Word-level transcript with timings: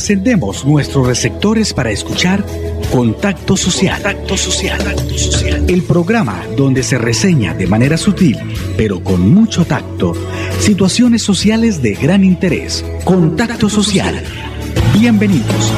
encendemos 0.00 0.64
nuestros 0.64 1.06
receptores 1.06 1.74
para 1.74 1.90
escuchar 1.90 2.42
Contacto 2.90 3.54
Social. 3.54 4.02
Contacto 4.02 4.38
Social. 4.38 5.62
El 5.68 5.82
programa 5.82 6.42
donde 6.56 6.82
se 6.82 6.96
reseña 6.96 7.52
de 7.52 7.66
manera 7.66 7.98
sutil, 7.98 8.38
pero 8.78 9.04
con 9.04 9.28
mucho 9.28 9.66
tacto, 9.66 10.14
situaciones 10.58 11.22
sociales 11.22 11.82
de 11.82 11.92
gran 11.96 12.24
interés. 12.24 12.82
Contacto 13.04 13.68
Social. 13.68 14.24
Bienvenidos. 14.94 15.70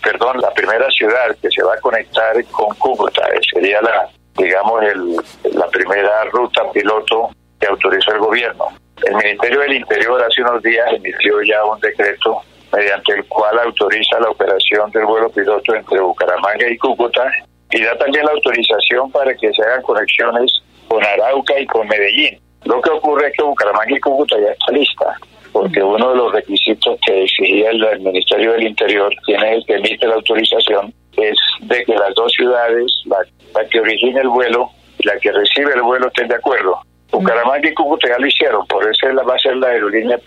perdón, 0.02 0.40
la 0.40 0.52
primera 0.54 0.90
ciudad 0.90 1.36
que 1.40 1.48
se 1.52 1.62
va 1.62 1.74
a 1.74 1.80
conectar 1.80 2.34
con 2.46 2.74
Cúcuta. 2.74 3.22
Sería 3.54 3.80
la, 3.80 4.08
digamos, 4.36 4.82
el, 4.82 5.56
la 5.56 5.68
primera 5.68 6.24
ruta 6.32 6.62
piloto 6.72 7.30
que 7.60 7.68
autorizó 7.68 8.10
el 8.10 8.18
gobierno. 8.18 8.66
El 9.04 9.14
Ministerio 9.14 9.60
del 9.60 9.74
Interior 9.74 10.22
hace 10.22 10.42
unos 10.42 10.62
días 10.62 10.90
emitió 10.92 11.42
ya 11.42 11.64
un 11.64 11.78
decreto 11.80 12.40
mediante 12.72 13.12
el 13.12 13.24
cual 13.26 13.58
autoriza 13.58 14.18
la 14.20 14.30
operación 14.30 14.90
del 14.90 15.04
vuelo 15.04 15.28
piloto 15.30 15.74
entre 15.74 16.00
Bucaramanga 16.00 16.68
y 16.68 16.78
Cúcuta 16.78 17.30
y 17.70 17.82
da 17.82 17.96
también 17.98 18.24
la 18.24 18.32
autorización 18.32 19.10
para 19.10 19.34
que 19.34 19.52
se 19.52 19.62
hagan 19.62 19.82
conexiones 19.82 20.62
con 20.88 21.04
Arauca 21.04 21.58
y 21.60 21.66
con 21.66 21.86
Medellín. 21.88 22.38
Lo 22.64 22.80
que 22.80 22.90
ocurre 22.90 23.28
es 23.28 23.34
que 23.36 23.42
Bucaramanga 23.42 23.96
y 23.96 24.00
Cúcuta 24.00 24.36
ya 24.40 24.52
está 24.52 24.72
lista, 24.72 25.18
porque 25.52 25.82
uno 25.82 26.10
de 26.10 26.16
los 26.16 26.32
requisitos 26.32 26.98
que 27.06 27.24
exigía 27.24 27.70
el, 27.70 28.00
Ministerio 28.00 28.52
del 28.52 28.66
Interior, 28.66 29.14
quien 29.24 29.42
es 29.44 29.58
el 29.58 29.66
que 29.66 29.74
emite 29.74 30.06
la 30.06 30.14
autorización, 30.14 30.92
es 31.16 31.36
de 31.60 31.84
que 31.84 31.94
las 31.94 32.14
dos 32.14 32.32
ciudades, 32.32 33.02
la, 33.04 33.18
la 33.54 33.68
que 33.68 33.80
origina 33.80 34.22
el 34.22 34.28
vuelo 34.28 34.70
y 34.98 35.06
la 35.06 35.18
que 35.18 35.32
recibe 35.32 35.72
el 35.74 35.82
vuelo, 35.82 36.08
estén 36.08 36.28
de 36.28 36.36
acuerdo. 36.36 36.80
Bucaramanga 37.10 37.68
y 37.68 37.74
Cúcuta 37.74 38.08
ya 38.08 38.18
lo 38.18 38.26
hicieron, 38.26 38.66
por 38.66 38.82
eso 38.88 39.06
va 39.14 39.34
a 39.34 39.38
ser 39.38 39.56
la 39.56 39.68
aerolínea, 39.68 40.18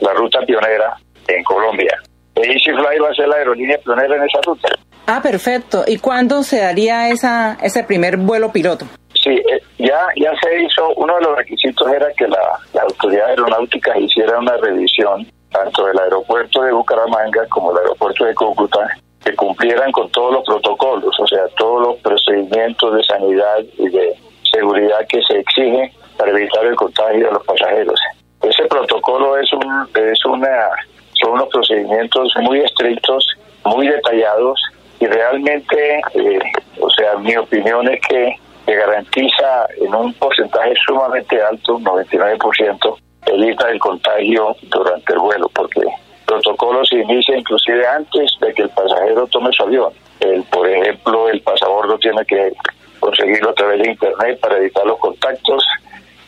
la, 0.00 0.12
ruta 0.14 0.40
pionera 0.40 0.96
en 1.28 1.42
Colombia. 1.44 1.96
EasyFly 2.34 2.98
va 2.98 3.08
a 3.10 3.14
ser 3.14 3.28
la 3.28 3.36
aerolínea 3.36 3.78
pionera 3.78 4.16
en 4.16 4.22
esa 4.22 4.40
ruta. 4.42 4.68
Ah, 5.06 5.20
perfecto. 5.22 5.84
¿Y 5.86 5.98
cuándo 5.98 6.42
se 6.42 6.60
daría 6.60 7.08
esa, 7.08 7.58
ese 7.62 7.84
primer 7.84 8.16
vuelo 8.16 8.52
piloto? 8.52 8.86
Sí, 9.22 9.30
eh, 9.30 9.60
ya, 9.78 10.06
ya 10.16 10.32
se 10.42 10.62
hizo, 10.62 10.94
uno 10.96 11.16
de 11.16 11.22
los 11.22 11.36
requisitos 11.36 11.92
era 11.92 12.06
que 12.16 12.26
la, 12.28 12.58
la 12.72 12.82
autoridad 12.82 13.28
aeronáutica 13.28 13.98
hiciera 13.98 14.38
una 14.38 14.56
revisión 14.56 15.26
tanto 15.50 15.86
del 15.86 15.98
aeropuerto 15.98 16.62
de 16.62 16.72
Bucaramanga 16.72 17.46
como 17.48 17.72
del 17.72 17.82
aeropuerto 17.82 18.24
de 18.24 18.34
Cúcuta, 18.34 18.96
que 19.24 19.34
cumplieran 19.34 19.92
con 19.92 20.10
todos 20.10 20.34
los 20.34 20.44
protocolos, 20.44 21.14
o 21.18 21.26
sea, 21.26 21.46
todos 21.56 21.88
los 21.88 21.96
procedimientos 21.98 22.94
de 22.94 23.02
sanidad 23.02 23.58
y 23.78 23.88
de 23.88 24.14
seguridad 24.50 25.06
que 25.08 25.22
se 25.22 25.38
exige 25.38 25.92
para 26.16 26.30
evitar 26.32 26.64
el 26.66 26.76
contagio 26.76 27.26
de 27.26 27.32
los 27.32 27.44
pasajeros. 27.44 28.00
Ese 28.42 28.64
protocolo 28.66 29.36
es 29.38 29.52
un, 29.52 29.88
es 29.94 30.24
una, 30.24 30.68
son 31.14 31.32
unos 31.32 31.48
procedimientos 31.48 32.32
muy 32.40 32.60
estrictos, 32.60 33.26
muy 33.64 33.88
detallados 33.88 34.60
y 34.98 35.06
realmente, 35.06 36.00
eh, 36.14 36.38
o 36.78 36.90
sea, 36.90 37.16
mi 37.18 37.36
opinión 37.36 37.88
es 37.88 38.00
que, 38.08 38.36
que 38.66 38.74
garantiza 38.74 39.66
en 39.80 39.94
un 39.94 40.12
porcentaje 40.14 40.74
sumamente 40.86 41.40
alto, 41.42 41.76
un 41.76 41.84
99%, 41.84 42.96
evita 43.26 43.70
el 43.70 43.78
contagio 43.78 44.56
durante 44.62 45.12
el 45.12 45.18
vuelo, 45.18 45.50
porque 45.54 45.80
el 45.80 45.88
protocolo 46.26 46.84
se 46.84 46.96
inicia 46.96 47.36
inclusive 47.36 47.86
antes 47.86 48.30
de 48.40 48.52
que 48.54 48.62
el 48.62 48.70
pasajero 48.70 49.26
tome 49.28 49.50
su 49.52 49.62
avión. 49.62 49.92
El, 50.20 50.42
por 50.44 50.68
ejemplo, 50.68 51.28
el 51.28 51.40
pasabordo 51.40 51.98
tiene 51.98 52.24
que 52.26 52.52
conseguirlo 53.00 53.50
a 53.50 53.54
través 53.54 53.82
de 53.82 53.90
Internet 53.90 54.38
para 54.40 54.58
evitar 54.58 54.86
los 54.86 54.98
contactos. 54.98 55.64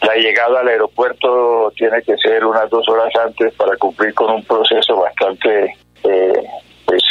La 0.03 0.17
llegada 0.17 0.61
al 0.61 0.69
aeropuerto 0.69 1.73
tiene 1.77 2.03
que 2.03 2.17
ser 2.17 2.45
unas 2.45 2.69
dos 2.71 2.89
horas 2.89 3.13
antes 3.25 3.55
para 3.55 3.77
cumplir 3.77 4.13
con 4.15 4.31
un 4.35 4.45
proceso 4.45 4.97
bastante, 4.97 5.77
eh, 6.05 6.43
pues, 6.87 7.03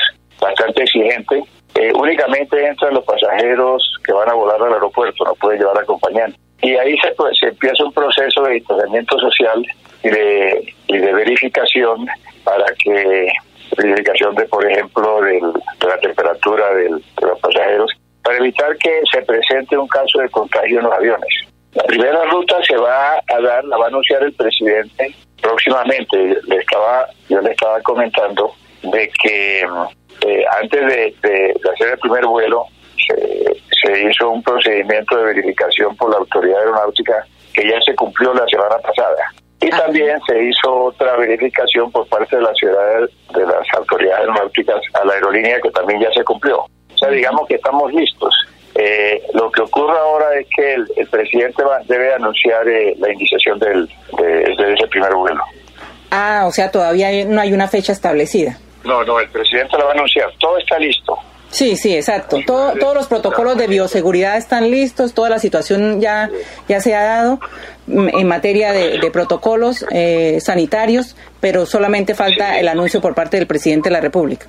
bastante 0.41 0.83
exigente. 0.83 1.41
Eh, 1.75 1.93
únicamente 1.95 2.67
entran 2.67 2.93
los 2.93 3.05
pasajeros 3.05 3.97
que 4.03 4.11
van 4.11 4.29
a 4.29 4.33
volar 4.33 4.61
al 4.61 4.73
aeropuerto, 4.73 5.23
no 5.23 5.35
pueden 5.35 5.59
llevar 5.59 5.79
acompañantes. 5.79 6.37
Y 6.61 6.75
ahí 6.75 6.97
se, 6.97 7.11
pues, 7.11 7.37
se 7.39 7.47
empieza 7.47 7.85
un 7.85 7.93
proceso 7.93 8.43
de 8.43 8.55
distanciamiento 8.55 9.17
social 9.19 9.65
y 10.03 10.09
de, 10.09 10.73
y 10.87 10.97
de 10.97 11.13
verificación 11.13 12.05
para 12.43 12.65
que 12.83 13.31
verificación 13.77 14.35
de, 14.35 14.45
por 14.45 14.69
ejemplo, 14.69 15.21
de 15.21 15.39
la 15.87 15.97
temperatura 15.99 16.73
de 16.73 16.89
los 16.89 17.39
pasajeros 17.41 18.00
para 18.23 18.37
evitar 18.37 18.75
que 18.77 19.01
se 19.11 19.21
presente 19.23 19.77
un 19.77 19.87
caso 19.87 20.19
de 20.19 20.29
contagio 20.29 20.79
en 20.79 20.85
los 20.85 20.93
aviones. 20.93 21.29
La 21.73 21.83
primera 21.83 22.23
ruta 22.25 22.57
se 22.67 22.75
va 22.75 23.15
a 23.15 23.41
dar, 23.41 23.63
la 23.65 23.77
va 23.77 23.85
a 23.85 23.87
anunciar 23.87 24.23
el 24.23 24.33
presidente 24.33 25.15
próximamente. 25.41 26.17
Le 26.47 26.57
estaba, 26.57 27.07
yo 27.29 27.39
le 27.41 27.51
estaba 27.51 27.79
comentando 27.81 28.53
de 28.83 29.09
que 29.23 29.61
eh, 29.61 30.45
antes 30.61 30.81
de, 30.87 31.55
hacer 31.73 31.93
el 31.93 31.99
primer 31.99 32.25
vuelo 32.25 32.65
se, 33.07 33.61
se 33.81 34.03
hizo 34.03 34.29
un 34.29 34.43
procedimiento 34.43 35.15
de 35.17 35.23
verificación 35.23 35.95
por 35.95 36.11
la 36.11 36.17
autoridad 36.17 36.59
aeronáutica 36.59 37.25
que 37.53 37.67
ya 37.67 37.81
se 37.81 37.95
cumplió 37.95 38.33
la 38.33 38.45
semana 38.47 38.77
pasada. 38.79 39.31
Y 39.61 39.69
también 39.69 40.19
se 40.27 40.43
hizo 40.43 40.85
otra 40.85 41.15
verificación 41.17 41.91
por 41.91 42.07
parte 42.07 42.35
de 42.35 42.41
la 42.41 42.53
ciudad 42.55 43.07
de 43.33 43.45
las 43.45 43.65
autoridades 43.77 44.19
aeronáuticas 44.21 44.81
a 44.93 45.05
la 45.05 45.13
aerolínea 45.13 45.61
que 45.61 45.69
también 45.71 46.01
ya 46.01 46.11
se 46.11 46.23
cumplió 46.23 46.65
sea, 47.01 47.09
digamos 47.09 47.47
que 47.47 47.55
estamos 47.55 47.91
listos. 47.93 48.33
Eh, 48.75 49.21
lo 49.33 49.51
que 49.51 49.61
ocurre 49.61 49.97
ahora 49.97 50.39
es 50.39 50.47
que 50.55 50.73
el, 50.73 51.07
presidente 51.07 51.61
debe 51.87 52.13
anunciar 52.13 52.67
eh, 52.67 52.95
la 52.99 53.11
iniciación 53.11 53.59
del, 53.59 53.87
de, 54.17 54.73
ese 54.73 54.87
primer 54.87 55.13
vuelo. 55.13 55.43
Ah, 56.09 56.45
o 56.47 56.51
sea, 56.51 56.71
todavía 56.71 57.25
no 57.25 57.41
hay 57.41 57.53
una 57.53 57.67
fecha 57.67 57.91
establecida. 57.91 58.57
No, 58.83 59.03
no, 59.03 59.19
el 59.19 59.29
presidente 59.29 59.77
lo 59.77 59.85
va 59.85 59.91
a 59.91 59.93
anunciar. 59.93 60.31
Todo 60.39 60.57
está 60.57 60.79
listo. 60.79 61.17
Sí, 61.49 61.75
sí, 61.75 61.93
exacto. 61.93 62.37
todos 62.47 62.95
los 62.95 63.07
protocolos 63.07 63.57
de 63.57 63.67
bioseguridad 63.67 64.37
están 64.37 64.71
listos, 64.71 65.13
toda 65.13 65.29
la 65.29 65.37
situación 65.37 65.99
ya, 65.99 66.29
ya 66.69 66.79
se 66.79 66.95
ha 66.95 67.03
dado 67.03 67.41
en 67.87 68.25
materia 68.25 68.71
de, 68.71 69.11
protocolos 69.11 69.85
eh, 69.91 70.39
sanitarios, 70.39 71.17
pero 71.41 71.65
solamente 71.65 72.15
falta 72.15 72.57
el 72.57 72.69
anuncio 72.69 73.01
por 73.01 73.15
parte 73.15 73.35
del 73.35 73.47
presidente 73.47 73.89
de 73.89 73.93
la 73.93 74.01
República. 74.01 74.47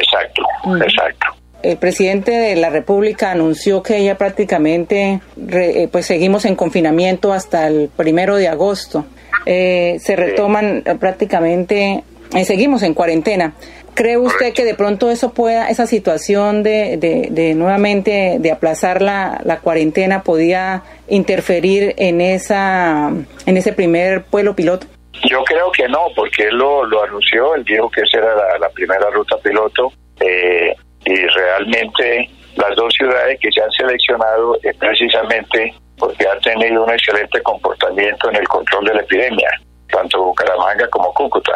exacto, 0.00 0.42
exacto 0.84 1.39
el 1.62 1.76
presidente 1.76 2.32
de 2.32 2.56
la 2.56 2.70
República 2.70 3.30
anunció 3.30 3.82
que 3.82 4.02
ya 4.02 4.16
prácticamente 4.16 5.20
eh, 5.50 5.88
pues 5.90 6.06
seguimos 6.06 6.44
en 6.44 6.56
confinamiento 6.56 7.32
hasta 7.32 7.66
el 7.66 7.90
primero 7.94 8.36
de 8.36 8.48
agosto. 8.48 9.04
Eh, 9.46 9.98
se 10.00 10.16
retoman 10.16 10.82
prácticamente, 10.98 12.04
eh, 12.34 12.44
seguimos 12.44 12.82
en 12.82 12.94
cuarentena. 12.94 13.54
¿Cree 13.94 14.16
usted 14.16 14.54
que 14.54 14.64
de 14.64 14.74
pronto 14.74 15.10
eso 15.10 15.32
pueda, 15.32 15.68
esa 15.68 15.86
situación 15.86 16.62
de, 16.62 16.96
de, 17.30 17.54
nuevamente 17.54 18.36
de 18.38 18.50
aplazar 18.52 19.02
la, 19.02 19.40
la, 19.44 19.58
cuarentena 19.58 20.22
podía 20.22 20.84
interferir 21.08 21.94
en 21.98 22.20
esa 22.20 23.12
en 23.46 23.56
ese 23.56 23.72
primer 23.72 24.22
pueblo 24.22 24.54
piloto? 24.54 24.86
Yo 25.28 25.42
creo 25.44 25.70
que 25.72 25.86
no, 25.88 26.06
porque 26.16 26.44
él 26.44 26.56
lo, 26.56 26.84
lo 26.84 27.02
anunció, 27.02 27.54
él 27.54 27.64
dijo 27.64 27.90
que 27.90 28.02
esa 28.02 28.18
era 28.18 28.58
la, 28.58 28.70
primera 28.70 29.10
ruta 29.10 29.36
piloto 29.42 29.92
eh, 30.20 30.74
y 31.10 31.26
realmente 31.26 32.30
las 32.56 32.76
dos 32.76 32.92
ciudades 32.94 33.38
que 33.40 33.50
se 33.50 33.60
han 33.60 33.70
seleccionado 33.72 34.56
es 34.62 34.76
precisamente 34.76 35.74
porque 35.98 36.26
han 36.26 36.40
tenido 36.40 36.84
un 36.84 36.90
excelente 36.90 37.42
comportamiento 37.42 38.30
en 38.30 38.36
el 38.36 38.48
control 38.48 38.84
de 38.84 38.94
la 38.94 39.00
epidemia, 39.00 39.50
tanto 39.90 40.22
Bucaramanga 40.22 40.86
como 40.88 41.12
Cúcuta. 41.14 41.52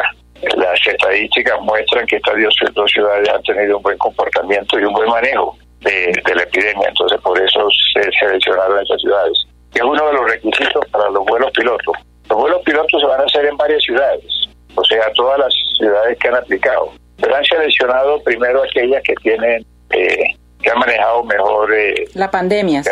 Las 0.57 0.85
estadísticas 0.85 1.59
muestran 1.61 2.05
que 2.05 2.17
estas 2.17 2.35
dos 2.73 2.91
ciudades 2.91 3.29
han 3.29 3.41
tenido 3.43 3.77
un 3.77 3.83
buen 3.83 3.97
comportamiento 3.97 4.77
y 4.77 4.83
un 4.83 4.93
buen 4.93 5.09
manejo 5.09 5.57
de, 5.81 6.21
la 6.35 6.43
epidemia, 6.43 6.89
entonces 6.89 7.19
por 7.21 7.39
eso 7.39 7.67
se 7.93 8.03
seleccionaron 8.19 8.83
esas 8.83 8.99
ciudades. 8.99 9.45
Es 9.73 9.81
uno 9.81 10.05
de 10.05 10.13
los 10.13 10.31
requisitos 10.31 10.85
para 10.91 11.09
los 11.11 11.25
vuelos 11.25 11.51
pilotos. 11.51 11.95
Los 12.29 12.39
vuelos 12.39 12.61
pilotos 12.63 13.01
se 13.01 13.07
van 13.07 13.21
a 13.21 13.23
hacer 13.23 13.45
en 13.45 13.55
varias 13.55 13.81
ciudades, 13.83 14.49
o 14.75 14.83
sea, 14.83 15.11
todas 15.13 15.39
las 15.39 15.53
ciudades 15.77 16.17
que 16.19 16.27
han 16.27 16.35
aplicado. 16.35 16.91
Pero 17.21 17.35
han 17.35 17.45
seleccionado 17.45 18.21
primero 18.23 18.63
aquellas 18.63 19.01
que 19.03 19.13
tienen, 19.15 19.65
eh, 19.91 20.35
que 20.61 20.69
han 20.69 20.79
manejado 20.79 21.23
mejor 21.23 21.73
eh, 21.73 22.05
la 22.13 22.29
pandemia. 22.29 22.83
sí. 22.83 22.89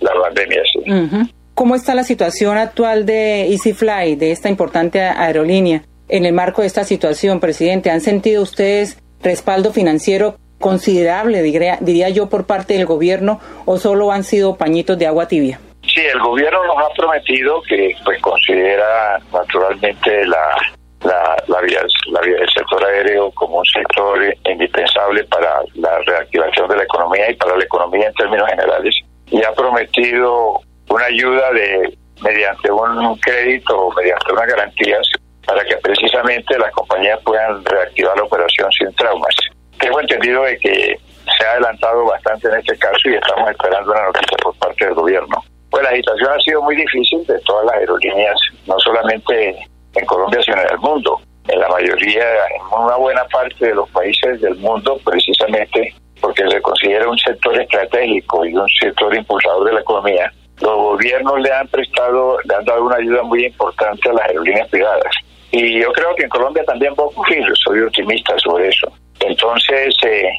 la 0.00 0.12
pandemia, 0.22 0.62
sí. 0.72 1.32
¿Cómo 1.54 1.74
está 1.74 1.94
la 1.94 2.04
situación 2.04 2.58
actual 2.58 3.06
de 3.06 3.46
EasyFly, 3.52 4.16
de 4.16 4.30
esta 4.30 4.50
importante 4.50 5.00
aerolínea? 5.00 5.82
En 6.08 6.26
el 6.26 6.34
marco 6.34 6.60
de 6.60 6.66
esta 6.66 6.84
situación, 6.84 7.40
presidente, 7.40 7.90
¿han 7.90 8.02
sentido 8.02 8.42
ustedes 8.42 9.02
respaldo 9.22 9.72
financiero 9.72 10.36
considerable, 10.60 11.42
diría, 11.42 11.78
diría 11.80 12.10
yo, 12.10 12.28
por 12.28 12.46
parte 12.46 12.74
del 12.74 12.86
gobierno 12.86 13.40
o 13.64 13.78
solo 13.78 14.12
han 14.12 14.22
sido 14.22 14.56
pañitos 14.56 14.98
de 14.98 15.06
agua 15.06 15.28
tibia? 15.28 15.58
Sí, 15.82 16.02
el 16.02 16.20
gobierno 16.20 16.62
nos 16.66 16.76
ha 16.76 16.94
prometido 16.94 17.62
que 17.62 17.94
pues 18.04 18.20
considera 18.20 19.18
naturalmente 19.32 20.26
la, 20.26 20.58
la, 21.06 21.36
la, 21.46 21.60
vía, 21.60 21.80
la 22.10 22.20
vía 22.20 22.36
del 22.36 22.50
sector 22.50 22.84
aéreo 22.84 23.30
como 23.32 23.58
un 23.58 23.64
sector 23.64 24.18
indispensable 24.44 25.24
para 25.24 25.60
la 25.74 25.98
reactivación 26.00 26.68
de 26.68 26.76
la 26.76 26.82
economía 26.82 27.30
y 27.30 27.34
para 27.36 27.56
la 27.56 27.64
economía 27.64 28.08
en 28.08 28.14
términos 28.14 28.48
generales 28.50 28.94
y 29.30 29.42
ha 29.42 29.52
prometido 29.52 30.60
una 30.88 31.04
ayuda 31.06 31.50
de 31.52 31.96
mediante 32.22 32.70
un 32.70 33.16
crédito 33.18 33.78
o 33.78 33.92
mediante 33.94 34.32
unas 34.32 34.46
garantías 34.46 35.08
para 35.46 35.64
que 35.64 35.76
precisamente 35.76 36.58
las 36.58 36.72
compañías 36.72 37.20
puedan 37.24 37.64
reactivar 37.64 38.16
la 38.16 38.24
operación 38.24 38.70
sin 38.72 38.92
traumas. 38.94 39.34
Tengo 39.78 40.00
entendido 40.00 40.42
de 40.42 40.58
que 40.58 40.98
se 41.38 41.46
ha 41.46 41.52
adelantado 41.52 42.04
bastante 42.06 42.48
en 42.48 42.54
este 42.54 42.76
caso 42.78 43.08
y 43.10 43.14
estamos 43.14 43.50
esperando 43.50 43.92
una 43.92 44.02
noticia 44.06 44.36
por 44.42 44.56
parte 44.58 44.84
del 44.86 44.94
gobierno. 44.94 45.44
Pues 45.70 45.82
la 45.82 45.94
situación 45.94 46.30
ha 46.32 46.40
sido 46.40 46.62
muy 46.62 46.76
difícil 46.76 47.26
de 47.26 47.38
todas 47.40 47.66
las 47.66 47.74
aerolíneas, 47.76 48.38
no 48.66 48.78
solamente 48.78 49.56
en 49.96 50.06
Colombia, 50.06 50.40
sino 50.42 50.60
en 50.60 50.70
el 50.70 50.78
mundo. 50.78 51.20
En 51.48 51.60
la 51.60 51.68
mayoría, 51.68 52.24
en 52.54 52.84
una 52.84 52.96
buena 52.96 53.24
parte 53.26 53.66
de 53.66 53.74
los 53.74 53.88
países 53.90 54.40
del 54.40 54.56
mundo, 54.56 54.98
precisamente 55.04 55.94
porque 56.20 56.48
se 56.48 56.60
considera 56.60 57.08
un 57.08 57.18
sector 57.18 57.60
estratégico 57.60 58.44
y 58.44 58.54
un 58.54 58.68
sector 58.80 59.14
impulsador 59.14 59.64
de 59.66 59.74
la 59.74 59.80
economía, 59.80 60.32
los 60.60 60.76
gobiernos 60.76 61.40
le 61.40 61.52
han 61.52 61.68
prestado, 61.68 62.38
le 62.44 62.54
han 62.54 62.64
dado 62.64 62.84
una 62.84 62.96
ayuda 62.96 63.22
muy 63.22 63.44
importante 63.44 64.08
a 64.08 64.12
las 64.14 64.28
aerolíneas 64.28 64.68
privadas. 64.68 65.14
Y 65.52 65.80
yo 65.80 65.92
creo 65.92 66.14
que 66.16 66.24
en 66.24 66.30
Colombia 66.30 66.64
también 66.64 66.94
va 66.98 67.04
a 67.04 67.06
ocurrir, 67.06 67.44
soy 67.62 67.80
optimista 67.80 68.36
sobre 68.38 68.68
eso. 68.68 68.90
Entonces, 69.20 69.94
eh, 70.04 70.30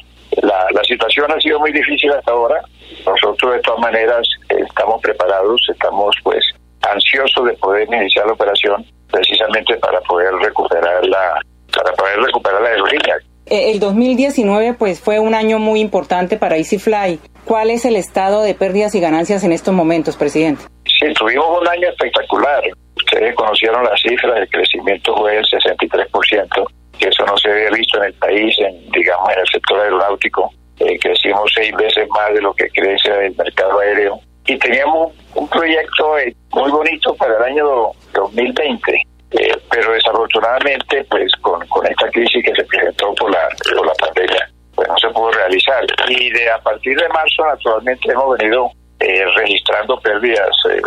la, 0.42 0.66
la 0.72 0.82
situación 0.84 1.30
ha 1.32 1.40
sido 1.40 1.58
muy 1.60 1.72
difícil 1.72 2.10
hasta 2.12 2.32
ahora. 2.32 2.60
Nosotros 3.06 3.52
de 3.54 3.60
todas 3.60 3.80
maneras 3.80 4.28
estamos 4.48 5.00
preparados, 5.00 5.60
estamos 5.70 6.16
pues 6.22 6.44
ansiosos 6.82 7.46
de 7.46 7.52
poder 7.54 7.88
iniciar 7.88 8.26
la 8.26 8.32
operación 8.32 8.84
precisamente 9.18 9.76
para 9.76 10.00
poder 10.02 10.32
recuperar 10.34 11.04
la 11.06 11.40
para 11.74 11.92
poder 11.92 12.18
recuperar 12.20 12.62
la 12.62 12.68
aerolínea. 12.70 13.16
Eh, 13.46 13.70
el 13.72 13.80
2019 13.80 14.74
pues 14.74 15.00
fue 15.00 15.18
un 15.18 15.34
año 15.34 15.58
muy 15.58 15.80
importante 15.80 16.36
para 16.36 16.56
EasyFly. 16.56 17.20
¿Cuál 17.44 17.70
es 17.70 17.84
el 17.84 17.96
estado 17.96 18.42
de 18.42 18.54
pérdidas 18.54 18.94
y 18.94 19.00
ganancias 19.00 19.44
en 19.44 19.52
estos 19.52 19.74
momentos, 19.74 20.16
presidente? 20.16 20.64
Sí, 20.84 21.12
tuvimos 21.14 21.60
un 21.60 21.68
año 21.68 21.88
espectacular. 21.88 22.62
Ustedes 22.96 23.34
conocieron 23.34 23.84
las 23.84 24.00
cifras, 24.00 24.38
el 24.38 24.48
crecimiento 24.48 25.16
fue 25.16 25.34
del 25.34 25.44
63%, 25.44 26.66
que 26.98 27.08
eso 27.08 27.24
no 27.24 27.36
se 27.36 27.50
había 27.50 27.70
visto 27.70 27.98
en 27.98 28.04
el 28.04 28.14
país, 28.14 28.54
en, 28.60 28.90
digamos, 28.90 29.30
en 29.32 29.40
el 29.40 29.46
sector 29.46 29.80
aeronáutico. 29.80 30.50
Eh, 30.80 30.98
crecimos 30.98 31.50
seis 31.54 31.72
veces 31.76 32.08
más 32.10 32.34
de 32.34 32.40
lo 32.40 32.54
que 32.54 32.68
crece 32.68 33.26
el 33.26 33.36
mercado 33.36 33.80
aéreo. 33.80 34.20
Y 34.48 34.58
teníamos 34.58 35.12
un 35.34 35.48
proyecto 35.48 36.18
eh, 36.18 36.34
muy 36.52 36.70
bonito 36.70 37.14
para 37.14 37.36
el 37.36 37.42
año 37.52 37.92
2020, 38.14 39.02
eh, 39.30 39.56
pero 39.70 39.92
desafortunadamente, 39.92 41.04
pues 41.10 41.30
con, 41.42 41.66
con 41.68 41.86
esta 41.86 42.10
crisis 42.10 42.42
que 42.42 42.54
se 42.54 42.64
presentó 42.64 43.14
por 43.14 43.30
la, 43.30 43.46
por 43.76 43.86
la 43.86 43.92
pandemia, 43.94 44.50
pues 44.74 44.88
no 44.88 44.96
se 44.98 45.08
pudo 45.10 45.30
realizar. 45.32 45.84
Y 46.08 46.30
de 46.30 46.50
a 46.50 46.58
partir 46.58 46.96
de 46.98 47.08
marzo, 47.10 47.44
naturalmente, 47.44 48.10
hemos 48.10 48.38
venido 48.38 48.70
eh, 49.00 49.24
registrando 49.36 50.00
pérdidas 50.00 50.50
eh, 50.70 50.80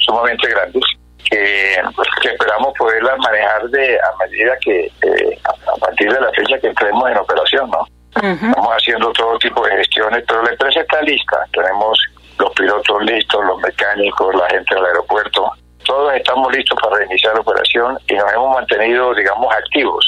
sumamente 0.00 0.48
grandes 0.48 0.82
que, 1.30 1.76
que, 2.20 2.28
esperamos 2.30 2.72
poderlas 2.76 3.16
manejar 3.18 3.68
de 3.70 3.98
a 4.00 4.16
medida 4.24 4.56
que 4.60 4.86
eh, 4.86 5.38
a 5.44 5.76
partir 5.78 6.12
de 6.12 6.20
la 6.20 6.32
fecha 6.32 6.58
que 6.58 6.66
entremos 6.68 7.10
en 7.10 7.18
operación, 7.18 7.70
¿no? 7.70 7.86
Estamos 8.16 8.68
haciendo 8.76 9.12
todo 9.12 9.38
tipo 9.38 9.64
de 9.64 9.76
gestiones, 9.76 10.24
pero 10.26 10.42
la 10.42 10.50
empresa 10.50 10.80
está 10.80 11.00
lista. 11.02 11.46
Tenemos 11.52 11.98
los 12.38 12.52
pilotos 12.52 13.02
listos, 13.04 13.44
los 13.44 13.58
mecánicos, 13.60 14.34
la 14.34 14.48
gente 14.48 14.74
del 14.74 14.84
aeropuerto. 14.84 15.52
Todos 15.84 16.14
estamos 16.14 16.52
listos 16.52 16.78
para 16.80 16.96
reiniciar 16.98 17.34
la 17.34 17.40
operación 17.40 17.98
y 18.08 18.14
nos 18.14 18.32
hemos 18.32 18.54
mantenido, 18.54 19.14
digamos, 19.14 19.52
activos. 19.54 20.06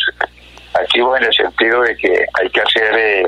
Activos 0.74 1.18
en 1.18 1.26
el 1.26 1.34
sentido 1.34 1.82
de 1.82 1.96
que 1.96 2.26
hay 2.40 2.50
que 2.50 2.60
hacer 2.60 2.96
eh, 2.96 3.26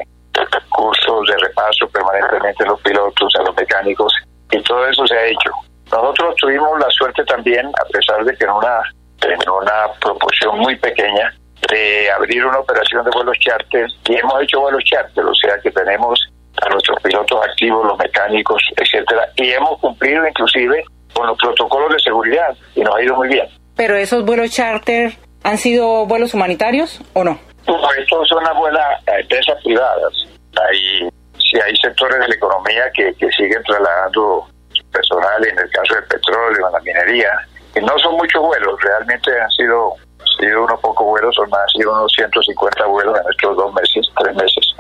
cursos 0.69 1.27
de 1.29 1.37
repaso 1.39 1.89
permanentemente 1.89 2.65
a 2.65 2.69
los 2.69 2.81
pilotos, 2.83 3.35
a 3.37 3.43
los 3.43 3.57
mecánicos, 3.57 4.13
y 4.51 4.63
todo 4.63 4.87
eso 4.87 5.07
se 5.07 5.15
ha 5.15 5.27
hecho. 5.27 5.51
Nosotros 5.91 6.35
tuvimos 6.37 6.79
la 6.79 6.91
suerte 6.91 7.25
también, 7.25 7.67
a 7.67 7.85
pesar 7.93 8.25
de 8.25 8.37
que 8.37 8.45
en 8.45 8.51
una, 8.51 8.83
en 9.23 9.51
una 9.51 9.93
proporción 10.01 10.59
muy 10.59 10.77
pequeña, 10.77 11.33
de 11.71 12.11
abrir 12.11 12.45
una 12.45 12.59
operación 12.59 13.05
de 13.05 13.11
vuelos 13.11 13.39
charter 13.39 13.89
y 14.09 14.17
hemos 14.17 14.43
hecho 14.43 14.61
vuelos 14.61 14.85
charter, 14.85 15.25
o 15.25 15.35
sea 15.35 15.59
que 15.61 15.71
tenemos 15.71 16.29
a 16.67 16.71
nuestros 16.71 17.01
pilotos 17.03 17.41
activos, 17.45 17.87
los 17.87 17.99
mecánicos, 17.99 18.63
etcétera, 18.77 19.29
y 19.37 19.51
hemos 19.51 19.79
cumplido 19.81 20.27
inclusive 20.27 20.85
con 21.15 21.27
los 21.27 21.39
protocolos 21.39 21.93
de 21.93 21.99
seguridad 22.01 22.57
y 22.75 22.81
nos 22.83 22.95
ha 22.95 23.03
ido 23.03 23.17
muy 23.17 23.29
bien. 23.29 23.47
Pero 23.77 23.97
esos 23.97 24.25
vuelos 24.25 24.51
charter 24.51 25.13
han 25.45 25.59
sido 25.59 26.07
vuelos 26.07 26.35
humanitarios 26.35 27.01
o 27.15 27.25
no? 27.25 27.39
estos 27.99 28.29
son 28.29 28.43
las 28.45 28.55
buenas 28.57 28.85
empresas 29.07 29.57
privadas. 29.65 30.13
Hay, 30.69 31.09
si 31.39 31.61
hay 31.61 31.77
sectores 31.77 32.19
de 32.21 32.29
la 32.29 32.35
economía 32.35 32.85
que, 32.95 33.13
que 33.15 33.29
siguen 33.33 33.63
trasladando 33.65 34.47
personal, 34.93 35.47
en 35.47 35.59
el 35.59 35.71
caso 35.71 35.95
del 35.95 36.05
petróleo, 36.05 36.67
en 36.67 36.73
la 36.73 36.81
minería, 36.81 37.31
y 37.75 37.81
no 37.81 37.99
son 37.99 38.17
muchos 38.17 38.43
vuelos, 38.43 38.81
realmente 38.83 39.31
han 39.41 39.51
sido 39.51 39.95
sido 40.39 40.65
unos 40.65 40.81
pocos 40.81 41.07
vuelos, 41.07 41.35
son 41.35 41.49
más, 41.51 41.61
han 41.61 41.69
sido 41.69 41.93
unos 41.93 42.13
150 42.13 42.87
vuelos 42.87 43.19
en 43.19 43.31
estos 43.31 43.57
dos 43.57 43.75
meses, 43.75 44.07
tres 44.19 44.37
meses. 44.37 44.75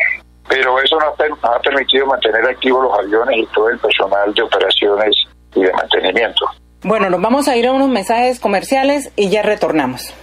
Pero 0.49 0.81
eso 0.81 0.97
nos 0.99 1.15
ha, 1.43 1.59
permitido 1.61 2.07
mantener 2.07 2.47
activos 2.47 2.85
los 2.85 2.99
aviones 2.99 3.39
y 3.39 3.47
todo 3.55 3.69
el 3.71 3.79
personal 3.79 4.33
de 4.33 4.43
operaciones 4.43 5.17
y 5.55 5.63
de 5.63 5.73
mantenimiento. 5.73 6.47
Bueno, 6.83 7.11
nos 7.11 7.21
vamos 7.21 7.49
a 7.49 7.57
ir 7.57 7.67
a 7.67 7.73
unos 7.73 7.89
mensajes 7.89 8.39
comerciales 8.39 9.11
y 9.17 9.29
ya 9.29 9.43
retornamos. 9.43 10.15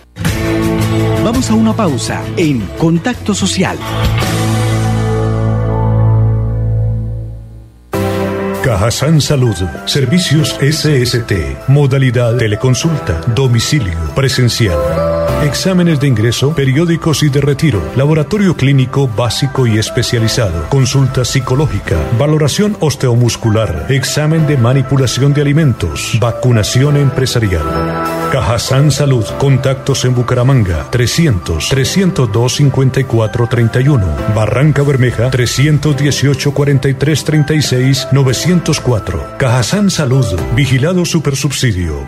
Vamos 1.23 1.49
a 1.49 1.55
una 1.55 1.73
pausa 1.73 2.21
en 2.37 2.61
Contacto 2.77 3.33
Social. 3.33 3.77
Cajasan 8.63 9.19
Salud, 9.19 9.57
Servicios 9.85 10.57
SST, 10.61 11.67
modalidad 11.67 12.37
teleconsulta, 12.37 13.19
domicilio, 13.35 13.99
presencial. 14.15 14.79
Exámenes 15.43 15.99
de 15.99 16.07
ingreso, 16.07 16.55
periódicos 16.55 17.23
y 17.23 17.29
de 17.29 17.41
retiro, 17.41 17.81
laboratorio 17.97 18.55
clínico 18.55 19.09
básico 19.09 19.67
y 19.67 19.77
especializado, 19.77 20.69
consulta 20.69 21.25
psicológica, 21.25 21.97
valoración 22.17 22.77
osteomuscular, 22.79 23.87
examen 23.89 24.47
de 24.47 24.55
manipulación 24.55 25.33
de 25.33 25.41
alimentos, 25.41 26.17
vacunación 26.21 26.95
empresarial. 26.95 27.65
Cajasan 28.31 28.91
Salud, 28.91 29.25
contactos 29.37 30.05
en 30.05 30.15
Bucaramanga, 30.15 30.89
300 30.89 31.67
302 31.67 32.55
54 32.55 33.47
31, 33.47 34.07
Barranca 34.33 34.81
Bermeja, 34.81 35.29
318 35.29 36.53
43 36.53 37.23
36 37.25 38.07
904. 38.61 39.37
Cajasan 39.39 39.89
Salud, 39.89 40.25
vigilado 40.55 41.05
supersubsidio. 41.05 42.07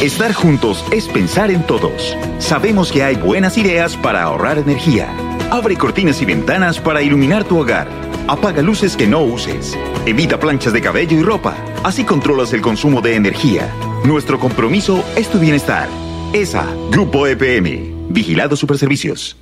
Estar 0.00 0.32
juntos 0.32 0.84
es 0.92 1.08
pensar 1.08 1.50
en 1.50 1.66
todos. 1.66 2.16
Sabemos 2.38 2.92
que 2.92 3.02
hay 3.02 3.16
buenas 3.16 3.58
ideas 3.58 3.96
para 3.96 4.22
ahorrar 4.22 4.58
energía. 4.58 5.08
Abre 5.50 5.76
cortinas 5.76 6.22
y 6.22 6.24
ventanas 6.24 6.78
para 6.78 7.02
iluminar 7.02 7.44
tu 7.44 7.58
hogar. 7.58 7.88
Apaga 8.28 8.62
luces 8.62 8.96
que 8.96 9.08
no 9.08 9.22
uses. 9.22 9.76
Evita 10.06 10.38
planchas 10.38 10.72
de 10.72 10.80
cabello 10.80 11.18
y 11.18 11.22
ropa. 11.22 11.56
Así 11.82 12.04
controlas 12.04 12.52
el 12.52 12.60
consumo 12.60 13.00
de 13.00 13.16
energía. 13.16 13.72
Nuestro 14.04 14.38
compromiso 14.38 15.04
es 15.16 15.28
tu 15.28 15.38
bienestar. 15.40 15.88
ESA, 16.32 16.66
Grupo 16.90 17.26
EPM. 17.26 18.08
Vigilado 18.08 18.56
Superservicios. 18.56 19.41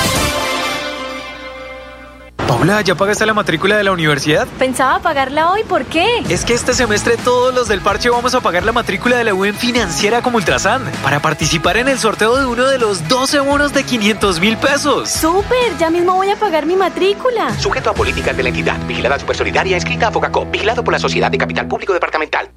Paula, 2.51 2.81
¿ya 2.81 2.95
pagaste 2.95 3.25
la 3.25 3.33
matrícula 3.33 3.77
de 3.77 3.83
la 3.85 3.93
universidad? 3.93 4.45
Pensaba 4.59 4.99
pagarla 4.99 5.51
hoy, 5.51 5.63
¿por 5.63 5.85
qué? 5.85 6.05
Es 6.27 6.43
que 6.43 6.53
este 6.53 6.73
semestre 6.73 7.15
todos 7.15 7.55
los 7.55 7.69
del 7.69 7.79
parche 7.79 8.09
vamos 8.09 8.35
a 8.35 8.41
pagar 8.41 8.65
la 8.65 8.73
matrícula 8.73 9.15
de 9.15 9.23
la 9.23 9.33
UN 9.33 9.53
financiera 9.53 10.21
como 10.21 10.35
Ultrasan 10.35 10.83
para 11.01 11.21
participar 11.21 11.77
en 11.77 11.87
el 11.87 11.97
sorteo 11.97 12.35
de 12.35 12.45
uno 12.45 12.65
de 12.67 12.77
los 12.77 13.07
12 13.07 13.39
bonos 13.39 13.71
de 13.71 13.85
500 13.85 14.41
mil 14.41 14.57
pesos. 14.57 15.09
¡Súper! 15.09 15.77
Ya 15.79 15.89
mismo 15.89 16.15
voy 16.15 16.29
a 16.29 16.35
pagar 16.35 16.65
mi 16.65 16.75
matrícula. 16.75 17.57
Sujeto 17.57 17.91
a 17.91 17.93
políticas 17.93 18.35
de 18.35 18.43
la 18.43 18.49
entidad, 18.49 18.85
vigilada 18.85 19.17
supersolidaria, 19.17 19.77
escrita 19.77 20.09
a 20.09 20.11
Focacop, 20.11 20.51
vigilado 20.51 20.83
por 20.83 20.91
la 20.91 20.99
Sociedad 20.99 21.31
de 21.31 21.37
Capital 21.37 21.69
Público 21.69 21.93
Departamental. 21.93 22.51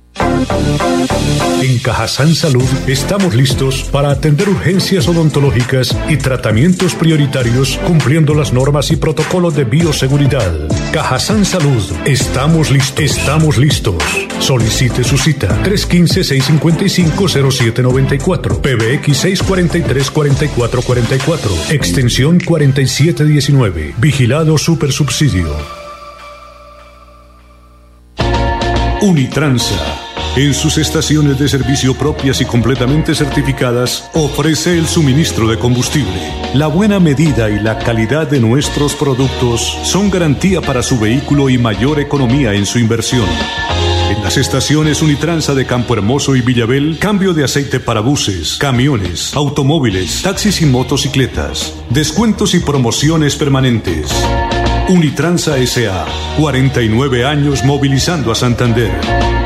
En 1.63 1.79
Cajazán 1.79 2.35
Salud 2.35 2.69
estamos 2.87 3.35
listos 3.35 3.85
para 3.85 4.11
atender 4.11 4.47
urgencias 4.49 5.07
odontológicas 5.09 5.97
y 6.09 6.17
tratamientos 6.19 6.95
prioritarios 6.95 7.79
cumpliendo 7.87 8.35
las 8.35 8.53
normas 8.53 8.91
y 8.91 8.97
protocolos 8.97 9.57
de 9.57 9.65
bioseguridad. 9.65 10.53
Cajazán 10.93 11.47
Salud, 11.47 11.83
estamos 12.05 12.71
listos. 12.71 13.01
Estamos 13.01 13.57
listos. 13.57 13.97
Solicite 14.41 15.05
su 15.05 15.17
cita 15.17 15.63
315-655-0794, 15.65 18.61
PBX 18.61 19.25
643-4444, 19.25 21.71
extensión 21.71 22.41
4719, 22.41 23.95
vigilado 23.99 24.59
supersubsidio. 24.59 25.57
Unitransa 29.01 30.04
en 30.37 30.53
sus 30.53 30.79
estaciones 30.79 31.39
de 31.39 31.49
servicio 31.49 31.95
propias 31.95 32.41
y 32.41 32.45
completamente 32.45 33.15
certificadas, 33.15 34.11
ofrece 34.15 34.77
el 34.77 34.89
suministro 34.89 35.47
de 35.47 35.59
combustible. 35.59 36.21
La 36.55 36.67
buena 36.67 36.99
medida 36.99 37.49
y 37.51 37.61
la 37.61 37.79
calidad 37.79 38.29
de 38.29 38.41
nuestros 38.41 38.95
productos 38.95 39.79
son 39.85 40.11
garantía 40.11 40.61
para 40.61 40.83
su 40.83 40.99
vehículo 40.99 41.51
y 41.51 41.59
mayor 41.59 42.01
economía 42.01 42.53
en 42.53 42.67
su 42.67 42.81
inversión. 42.81 43.29
En 44.11 44.25
las 44.25 44.37
estaciones 44.37 45.03
Unitransa 45.03 45.55
de 45.55 45.67
Campo 45.67 45.95
Hermoso 45.95 46.35
y 46.35 46.41
Villabel, 46.41 46.99
cambio 46.99 47.33
de 47.33 47.45
aceite 47.45 47.79
para 47.79 48.01
buses, 48.01 48.57
camiones, 48.59 49.33
automóviles, 49.35 50.23
taxis 50.23 50.61
y 50.63 50.67
motocicletas, 50.67 51.75
descuentos 51.91 52.55
y 52.55 52.59
promociones 52.59 53.37
permanentes. 53.37 54.11
Unitransa 54.89 55.55
SA, 55.65 56.07
49 56.39 57.25
años 57.25 57.65
movilizando 57.65 58.33
a 58.33 58.35
Santander. 58.35 59.44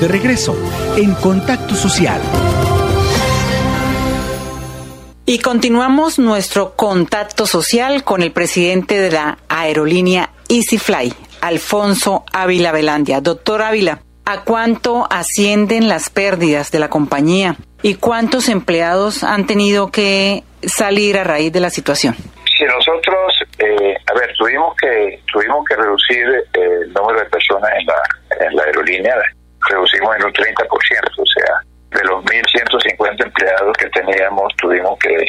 De 0.00 0.08
regreso 0.08 0.56
en 0.96 1.14
Contacto 1.14 1.74
Social. 1.74 2.20
Y 5.26 5.40
continuamos 5.40 6.18
nuestro 6.18 6.74
contacto 6.74 7.46
social 7.46 8.02
con 8.02 8.22
el 8.22 8.32
presidente 8.32 8.98
de 8.98 9.10
la 9.10 9.38
aerolínea 9.48 10.30
EasyFly, 10.48 11.12
Alfonso 11.42 12.24
Ávila 12.32 12.72
Velandia. 12.72 13.20
Doctor 13.20 13.62
Ávila, 13.62 14.00
¿a 14.24 14.42
cuánto 14.42 15.06
ascienden 15.10 15.88
las 15.88 16.08
pérdidas 16.08 16.72
de 16.72 16.78
la 16.78 16.88
compañía 16.88 17.56
y 17.82 17.96
cuántos 17.96 18.48
empleados 18.48 19.22
han 19.22 19.46
tenido 19.46 19.92
que 19.92 20.42
salir 20.62 21.18
a 21.18 21.24
raíz 21.24 21.52
de 21.52 21.60
la 21.60 21.70
situación? 21.70 22.16
Si 22.58 22.64
nosotros, 22.64 23.34
eh, 23.58 23.94
a 24.06 24.18
ver, 24.18 24.32
tuvimos 24.36 24.74
que 24.76 25.20
tuvimos 25.32 25.64
que 25.68 25.76
reducir 25.76 26.26
eh, 26.54 26.60
el 26.84 26.92
número 26.92 27.20
de 27.20 27.26
personas 27.26 27.70
en 27.78 27.86
la, 27.86 28.46
en 28.46 28.56
la 28.56 28.62
aerolínea 28.64 29.14
reducimos 29.68 30.16
en 30.16 30.24
un 30.24 30.32
30%, 30.32 30.66
o 31.16 31.26
sea, 31.26 31.60
de 31.90 32.04
los 32.04 32.24
1.150 32.24 33.24
empleados 33.24 33.76
que 33.76 33.88
teníamos 33.90 34.54
tuvimos 34.56 34.98
que, 34.98 35.24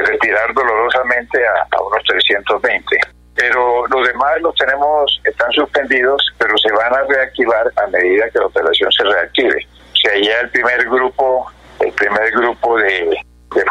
retirar 0.00 0.54
dolorosamente 0.54 1.40
a, 1.44 1.82
unos 1.82 2.04
320. 2.04 3.00
Pero 3.34 3.84
los 3.88 4.06
demás 4.06 4.40
los 4.40 4.54
tenemos, 4.54 5.20
están 5.24 5.50
suspendidos, 5.52 6.22
pero 6.38 6.56
se 6.56 6.70
van 6.72 6.94
a 6.94 7.02
reactivar 7.02 7.66
a 7.76 7.86
medida 7.88 8.30
que 8.30 8.38
la 8.38 8.46
operación 8.46 8.90
se 8.92 9.04
reactive. 9.04 9.66
O 9.92 9.96
sea, 9.96 10.12
ya 10.20 10.40
el 10.40 10.50
primer 10.50 10.84
grupo, 10.84 11.50
el 11.80 11.92
primer 11.92 12.30
grupo 12.30 12.78
de, 12.78 13.18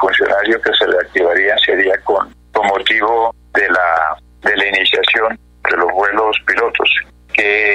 funcionarios 0.01 0.61
que 0.61 0.73
se 0.73 0.85
reactivarían 0.85 1.57
sería 1.59 1.97
con, 2.03 2.33
con 2.51 2.67
motivo 2.67 3.33
de 3.53 3.69
la, 3.69 4.17
de 4.41 4.57
la 4.57 4.67
iniciación 4.67 5.39
de 5.69 5.77
los 5.77 5.91
vuelos 5.93 6.37
pilotos 6.45 6.89
que, 7.37 7.66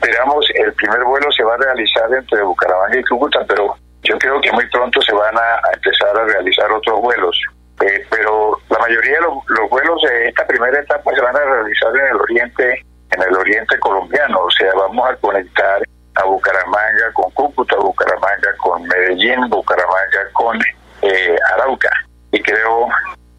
esperamos 0.00 0.46
el 0.54 0.72
primer 0.74 1.02
vuelo 1.04 1.30
se 1.32 1.42
va 1.42 1.54
a 1.54 1.58
realizar 1.58 2.12
entre 2.12 2.42
Bucaramanga 2.42 2.98
y 2.98 3.04
Cúcuta, 3.04 3.44
pero 3.48 3.74
yo 4.02 4.16
creo 4.18 4.40
que 4.40 4.52
muy 4.52 4.66
pronto 4.70 5.02
se 5.02 5.12
van 5.12 5.36
a, 5.36 5.60
empezar 5.74 6.16
a 6.16 6.24
realizar 6.24 6.70
otros 6.70 7.00
vuelos. 7.00 7.36
Eh, 7.80 8.06
pero 8.10 8.58
la 8.70 8.78
mayoría 8.78 9.14
de 9.14 9.20
los, 9.22 9.70
vuelos 9.70 10.00
de 10.02 10.28
esta 10.28 10.46
primera 10.46 10.80
etapa 10.80 11.12
se 11.14 11.20
van 11.20 11.36
a 11.36 11.40
realizar 11.40 11.96
en 11.96 12.06
el 12.06 12.16
oriente, 12.16 12.84
en 13.10 13.22
el 13.22 13.36
oriente 13.36 13.78
colombiano, 13.78 14.40
o 14.40 14.50
sea, 14.50 14.72
vamos 14.74 15.08
a 15.08 15.16
conectar 15.16 15.82
a 16.14 16.24
Bucaramanga 16.24 17.12
con 17.12 17.30
Cúcuta, 17.32 17.76
Bucaramanga 17.76 18.54
con 18.58 18.82
Medellín, 18.84 19.48
Bucaramanga 19.48 20.30
con 20.32 20.58
eh, 21.02 21.36
Arauca, 21.54 21.90
y 22.32 22.42
creo 22.42 22.88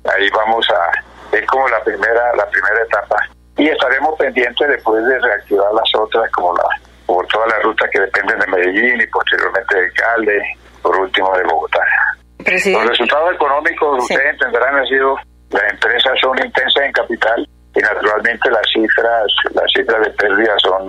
ahí 0.05 0.29
vamos 0.29 0.65
a 0.69 1.35
es 1.35 1.45
como 1.45 1.67
la 1.67 1.83
primera 1.83 2.35
la 2.35 2.49
primera 2.49 2.81
etapa 2.81 3.17
y 3.59 3.67
estaremos 3.67 4.17
pendientes 4.17 4.67
después 4.67 5.05
de 5.05 5.19
reactivar 5.19 5.73
las 5.73 5.95
otras 5.95 6.31
como 6.31 6.55
la 6.55 6.63
por 7.05 7.25
toda 7.27 7.47
la 7.47 7.59
ruta 7.59 7.87
que 7.91 7.99
dependen 7.99 8.39
de 8.39 8.47
Medellín 8.47 9.01
y 9.01 9.07
posteriormente 9.07 9.75
de 9.75 9.91
Cali, 9.93 10.39
por 10.81 10.95
último 10.95 11.35
de 11.35 11.43
Bogotá. 11.43 11.83
Los 12.37 12.87
resultados 12.87 13.33
económicos, 13.33 14.03
ustedes 14.03 14.33
entenderán, 14.33 14.75
han 14.75 14.85
sido, 14.85 15.15
las 15.49 15.73
empresas 15.73 16.13
son 16.21 16.37
intensas 16.37 16.83
en 16.85 16.91
capital 16.91 17.49
y 17.75 17.79
naturalmente 17.79 18.51
las 18.51 18.61
cifras, 18.71 19.25
las 19.53 19.71
cifras 19.75 20.05
de 20.05 20.11
pérdida 20.11 20.53
son, 20.59 20.87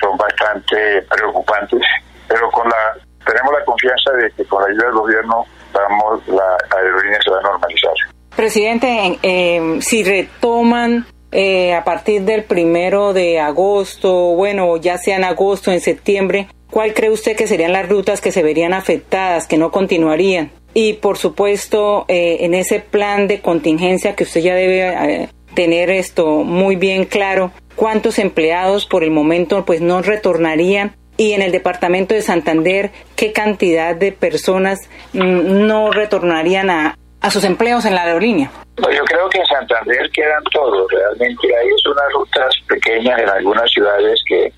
son 0.00 0.16
bastante 0.18 1.02
preocupantes, 1.08 1.80
pero 2.28 2.50
con 2.50 2.68
la 2.68 2.94
tenemos 3.24 3.52
la 3.58 3.64
confianza 3.64 4.12
de 4.12 4.30
que 4.32 4.44
con 4.44 4.62
la 4.62 4.68
ayuda 4.68 4.84
del 4.84 4.94
gobierno 4.94 5.46
vamos, 5.72 6.28
la 6.28 6.58
aerolínea 6.76 7.18
se 7.24 7.30
va 7.30 7.38
a 7.38 7.42
normalizar. 7.42 7.92
Presidente, 8.36 9.18
eh, 9.22 9.78
si 9.80 10.04
retoman 10.04 11.06
eh, 11.36 11.74
a 11.74 11.82
partir 11.82 12.22
del 12.22 12.44
primero 12.44 13.12
de 13.12 13.40
agosto, 13.40 14.12
bueno, 14.36 14.76
ya 14.76 14.98
sea 14.98 15.16
en 15.16 15.24
agosto, 15.24 15.72
en 15.72 15.80
septiembre, 15.80 16.46
¿cuál 16.70 16.94
cree 16.94 17.10
usted 17.10 17.34
que 17.34 17.48
serían 17.48 17.72
las 17.72 17.88
rutas 17.88 18.20
que 18.20 18.30
se 18.30 18.44
verían 18.44 18.72
afectadas, 18.72 19.48
que 19.48 19.58
no 19.58 19.72
continuarían? 19.72 20.52
Y 20.74 20.92
por 20.92 21.18
supuesto, 21.18 22.04
eh, 22.06 22.38
en 22.42 22.54
ese 22.54 22.78
plan 22.78 23.26
de 23.26 23.40
contingencia 23.40 24.14
que 24.14 24.22
usted 24.22 24.42
ya 24.42 24.54
debe 24.54 24.86
eh, 24.86 25.28
tener 25.54 25.90
esto 25.90 26.44
muy 26.44 26.76
bien 26.76 27.04
claro, 27.04 27.50
¿cuántos 27.74 28.20
empleados 28.20 28.86
por 28.86 29.02
el 29.02 29.10
momento 29.10 29.64
pues 29.64 29.80
no 29.80 30.02
retornarían? 30.02 30.94
Y 31.16 31.32
en 31.32 31.42
el 31.42 31.50
departamento 31.50 32.14
de 32.14 32.22
Santander, 32.22 32.92
¿qué 33.16 33.32
cantidad 33.32 33.96
de 33.96 34.12
personas 34.12 34.88
mm, 35.14 35.66
no 35.66 35.90
retornarían 35.90 36.70
a, 36.70 36.96
a 37.24 37.30
sus 37.30 37.42
empleos 37.44 37.86
en 37.86 37.94
la 37.94 38.02
aerolínea? 38.02 38.50
yo 38.76 39.04
creo 39.04 39.30
que 39.30 39.38
en 39.38 39.46
Santander 39.46 40.10
quedan 40.10 40.44
todos. 40.52 40.86
Realmente 40.92 41.56
hay 41.56 41.68
unas 41.70 42.12
rutas 42.12 42.54
pequeñas 42.68 43.18
en 43.18 43.28
algunas 43.30 43.70
ciudades 43.70 44.22
que, 44.28 44.52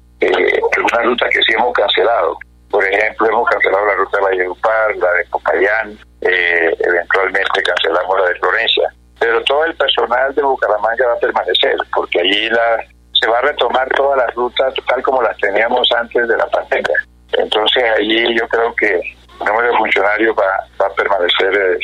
algunas 0.77 1.05
rutas 1.05 1.31
que 1.31 1.43
sí 1.43 1.53
hemos 1.57 1.73
cancelado. 1.73 2.37
Por 2.69 2.85
ejemplo, 2.85 3.29
hemos 3.29 3.49
cancelado 3.49 3.87
la 3.87 3.95
ruta 3.95 4.19
de 4.19 4.25
Valledupar, 4.25 4.97
la 4.97 5.13
de 5.13 5.25
Popayán, 5.31 5.99
eh, 6.23 6.77
eventualmente 6.81 7.63
cancelamos 7.63 8.19
la 8.19 8.29
de 8.31 8.35
Florencia. 8.35 8.93
Pero 9.21 9.45
todo 9.45 9.65
el 9.65 9.75
personal 9.77 10.35
de 10.35 10.43
Bucaramanga 10.43 11.07
va 11.07 11.13
a 11.13 11.21
permanecer, 11.21 11.77
porque 11.95 12.19
allí 12.19 12.49
la, 12.51 12.83
se 13.13 13.29
va 13.29 13.39
a 13.39 13.43
retomar 13.43 13.89
todas 13.91 14.19
las 14.19 14.35
rutas 14.35 14.75
tal 14.89 15.03
como 15.05 15.23
las 15.23 15.37
teníamos 15.37 15.89
antes 15.97 16.27
de 16.27 16.37
la 16.37 16.47
pandemia. 16.47 16.99
Entonces 17.33 17.85
allí 17.97 18.37
yo 18.37 18.49
creo 18.49 18.75
que 18.75 18.93
el 18.97 19.47
número 19.47 19.69
de 19.69 19.77
funcionarios 19.77 20.35
va, 20.37 20.67
va 20.83 20.87
a 20.89 20.95
permanecer 20.95 21.55
eh, 21.55 21.79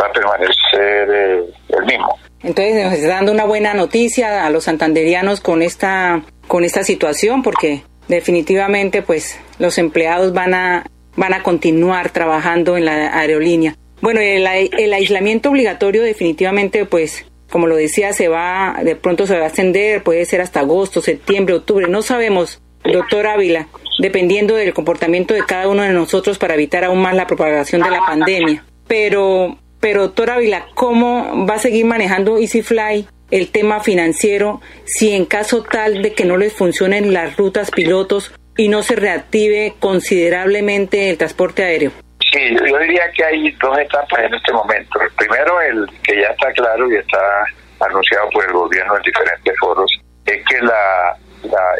va 0.00 0.06
a 0.06 0.12
permanecer 0.12 1.08
eh, 1.10 1.44
el 1.68 1.84
mismo. 1.86 2.18
Entonces 2.42 2.84
nos 2.84 2.92
está 2.92 3.08
dando 3.08 3.32
una 3.32 3.44
buena 3.44 3.74
noticia 3.74 4.46
a 4.46 4.50
los 4.50 4.64
santanderianos 4.64 5.40
con 5.40 5.62
esta 5.62 6.22
con 6.46 6.64
esta 6.64 6.84
situación 6.84 7.42
porque 7.42 7.82
definitivamente 8.06 9.02
pues 9.02 9.38
los 9.58 9.78
empleados 9.78 10.32
van 10.32 10.54
a 10.54 10.86
van 11.16 11.34
a 11.34 11.42
continuar 11.42 12.10
trabajando 12.10 12.76
en 12.76 12.84
la 12.84 13.18
aerolínea. 13.18 13.74
Bueno, 14.00 14.20
el, 14.20 14.46
el 14.46 14.92
aislamiento 14.92 15.50
obligatorio 15.50 16.02
definitivamente 16.02 16.84
pues 16.86 17.26
como 17.50 17.66
lo 17.66 17.76
decía, 17.76 18.12
se 18.12 18.28
va, 18.28 18.78
de 18.82 18.94
pronto 18.94 19.26
se 19.26 19.36
va 19.36 19.44
a 19.44 19.48
extender, 19.48 20.02
puede 20.02 20.24
ser 20.24 20.40
hasta 20.40 20.60
agosto, 20.60 21.00
septiembre, 21.00 21.54
octubre, 21.54 21.88
no 21.88 22.02
sabemos, 22.02 22.60
doctor 22.84 23.26
Ávila, 23.26 23.68
dependiendo 23.98 24.54
del 24.54 24.74
comportamiento 24.74 25.34
de 25.34 25.44
cada 25.44 25.68
uno 25.68 25.82
de 25.82 25.92
nosotros 25.92 26.38
para 26.38 26.54
evitar 26.54 26.84
aún 26.84 27.00
más 27.00 27.14
la 27.14 27.26
propagación 27.26 27.82
de 27.82 27.90
la 27.90 28.04
pandemia. 28.04 28.64
Pero, 28.86 29.58
pero 29.80 30.02
doctor 30.02 30.30
Ávila, 30.30 30.66
¿cómo 30.74 31.46
va 31.46 31.54
a 31.54 31.58
seguir 31.58 31.86
manejando 31.86 32.38
EasyFly 32.38 33.08
el 33.30 33.50
tema 33.50 33.80
financiero 33.80 34.60
si 34.84 35.14
en 35.14 35.26
caso 35.26 35.62
tal 35.62 36.02
de 36.02 36.14
que 36.14 36.24
no 36.24 36.36
les 36.36 36.52
funcionen 36.52 37.12
las 37.12 37.36
rutas 37.36 37.70
pilotos 37.70 38.34
y 38.56 38.68
no 38.68 38.82
se 38.82 38.96
reactive 38.96 39.74
considerablemente 39.78 41.10
el 41.10 41.18
transporte 41.18 41.62
aéreo? 41.62 41.92
Sí, 42.32 42.40
yo 42.54 42.78
diría 42.78 43.10
que 43.14 43.24
hay 43.24 43.50
dos 43.52 43.78
etapas 43.78 44.18
en 44.18 44.34
este 44.34 44.52
momento. 44.52 44.98
Primero, 45.16 45.60
el 45.60 45.86
que 46.02 46.20
ya 46.20 46.28
está 46.28 46.52
claro 46.52 46.90
y 46.90 46.96
está 46.96 47.44
anunciado 47.80 48.28
por 48.30 48.44
el 48.44 48.52
gobierno 48.52 48.96
en 48.96 49.02
diferentes 49.02 49.54
foros, 49.60 49.90
es 50.26 50.44
que 50.44 50.60
la, 50.60 51.16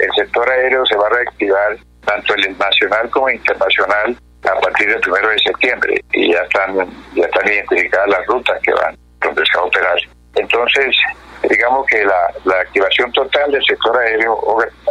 el 0.01 0.11
sector 0.17 0.49
aéreo 0.49 0.87
se 0.87 0.97
va 0.97 1.07
a 1.07 1.11
reactivar 1.11 1.77
tanto 2.05 2.35
el 2.35 2.57
nacional 2.57 3.11
como 3.11 3.29
internacional 3.29 4.17
a 4.45 4.61
partir 4.61 4.89
del 4.89 5.01
primero 5.01 5.29
de 5.29 5.39
septiembre 5.39 6.05
y 6.13 6.33
ya 6.33 6.41
están 6.41 6.77
ya 7.15 7.25
están 7.25 7.49
identificadas 7.49 8.09
las 8.09 8.27
rutas 8.27 8.61
que 8.63 8.73
van 8.73 8.97
donde 9.21 9.43
se 9.45 9.59
a 9.59 9.63
operar. 9.63 9.99
Entonces, 10.37 10.97
digamos 11.49 11.87
que 11.87 12.05
la, 12.05 12.33
la 12.45 12.61
activación 12.61 13.11
total 13.13 13.51
del 13.51 13.65
sector 13.65 13.99
aéreo 13.99 14.39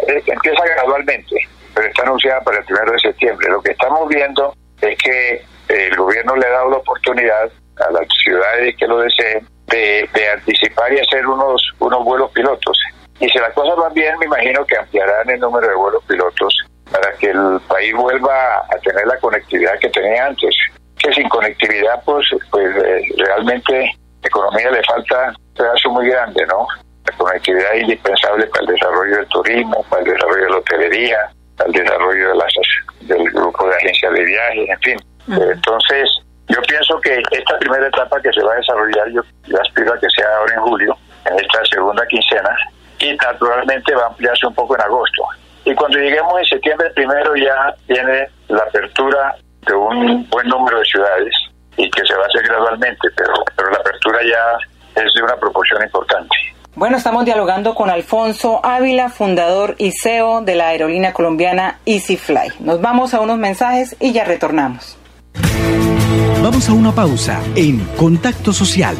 eh, 0.07 0.21
empieza 0.25 0.65
gradualmente, 0.65 1.35
pero 1.73 1.87
está 1.87 2.03
anunciada 2.03 2.41
para 2.41 2.57
el 2.57 2.65
primero 2.65 2.91
de 2.91 2.99
septiembre. 2.99 3.47
Lo 3.49 3.61
que 3.61 3.71
estamos 3.71 4.09
viendo 4.09 4.53
es 4.81 4.97
que 4.97 5.45
el 5.69 5.95
gobierno 5.95 6.35
le 6.35 6.45
ha 6.45 6.51
dado 6.51 6.69
la 6.71 6.77
oportunidad 6.77 7.49
a 7.77 7.91
las 7.91 8.07
ciudades 8.23 8.75
que 8.77 8.87
lo 8.87 8.99
deseen 8.99 9.47
de, 9.67 10.09
de 10.13 10.29
anticipar 10.29 10.91
y 10.93 10.99
hacer 10.99 11.25
unos, 11.25 11.61
unos 11.79 12.03
vuelos 12.03 12.31
pilotos. 12.31 12.77
Y 13.19 13.29
si 13.29 13.39
las 13.39 13.53
cosas 13.53 13.75
van 13.77 13.93
bien, 13.93 14.17
me 14.19 14.25
imagino 14.25 14.65
que 14.65 14.77
ampliarán 14.77 15.29
el 15.29 15.39
número 15.39 15.67
de 15.67 15.75
vuelos 15.75 16.03
pilotos 16.05 16.67
para 16.91 17.11
que 17.17 17.29
el 17.29 17.59
país 17.67 17.93
vuelva 17.93 18.59
a 18.59 18.77
tener 18.83 19.05
la 19.05 19.17
conectividad 19.19 19.77
que 19.79 19.89
tenía 19.89 20.27
antes. 20.27 20.55
Que 20.97 21.13
sin 21.13 21.29
conectividad, 21.29 22.01
pues, 22.05 22.25
pues 22.51 22.75
eh, 22.75 23.01
realmente 23.17 23.91
la 24.21 24.27
economía 24.27 24.71
le 24.71 24.83
falta 24.83 25.29
un 25.29 25.53
pedazo 25.53 25.89
muy 25.91 26.09
grande, 26.09 26.45
¿no? 26.47 26.67
La 27.05 27.17
conectividad 27.17 27.75
es 27.75 27.83
indispensable 27.83 28.47
para 28.47 28.61
el 28.65 28.73
desarrollo 28.73 29.15
del 29.17 29.27
turismo, 29.27 29.85
para 29.89 30.01
el 30.01 30.11
desarrollo 30.11 30.43
de 30.43 30.49
la 30.49 30.57
hotelería, 30.57 31.17
para 31.57 31.69
el 31.69 31.75
desarrollo 31.75 32.29
de 32.29 32.35
las, 32.35 32.53
del 33.01 33.23
grupo 33.31 33.67
de 33.67 33.75
agencias 33.75 34.13
de 34.13 34.25
viajes, 34.25 34.69
en 34.69 34.79
fin. 34.79 34.97
Entonces, 35.29 36.09
yo 36.47 36.61
pienso 36.61 36.99
que 37.01 37.21
esta 37.31 37.59
primera 37.59 37.87
etapa 37.87 38.21
que 38.21 38.31
se 38.31 38.41
va 38.41 38.53
a 38.53 38.57
desarrollar, 38.57 39.09
yo, 39.09 39.21
aspiro 39.61 39.93
a 39.93 39.99
que 39.99 40.07
sea 40.15 40.27
ahora 40.37 40.53
en 40.55 40.61
julio, 40.61 40.97
en 41.25 41.39
esta 41.39 41.65
segunda 41.65 42.05
quincena, 42.07 42.57
y 42.99 43.13
naturalmente 43.15 43.93
va 43.95 44.03
a 44.03 44.07
ampliarse 44.07 44.47
un 44.47 44.55
poco 44.55 44.75
en 44.75 44.81
agosto. 44.81 45.23
Y 45.67 45.75
cuando 45.75 45.97
lleguemos 45.99 46.33
en 46.39 46.45
septiembre 46.45 46.89
primero 46.95 47.35
ya 47.35 47.75
tiene 47.87 48.25
la 48.47 48.63
apertura 48.63 49.35
de 49.65 49.73
un 49.73 50.25
buen 50.29 50.47
número 50.47 50.79
de 50.79 50.85
ciudades 50.85 51.33
y 51.75 51.89
que 51.91 52.05
se 52.05 52.15
va 52.15 52.23
a 52.23 52.27
hacer 52.27 52.43
gradualmente, 52.43 53.09
pero, 53.17 53.33
pero 53.53 53.69
la 53.71 53.77
apertura 53.79 54.19
ya 54.23 55.03
es 55.03 55.13
de 55.13 55.23
una 55.23 55.35
proporción 55.35 55.83
importante. 55.83 56.33
Bueno, 56.73 56.95
estamos 56.95 57.25
dialogando 57.25 57.75
con 57.75 57.89
Alfonso 57.89 58.61
Ávila, 58.63 59.09
fundador 59.09 59.75
y 59.77 59.91
CEO 59.91 60.41
de 60.41 60.55
la 60.55 60.69
aerolínea 60.69 61.11
colombiana 61.11 61.79
EasyFly. 61.85 62.53
Nos 62.61 62.79
vamos 62.79 63.13
a 63.13 63.19
unos 63.19 63.37
mensajes 63.37 63.97
y 63.99 64.13
ya 64.13 64.23
retornamos. 64.23 64.97
Vamos 66.41 66.69
a 66.69 66.73
una 66.73 66.93
pausa 66.93 67.41
en 67.57 67.83
Contacto 67.97 68.53
Social. 68.53 68.95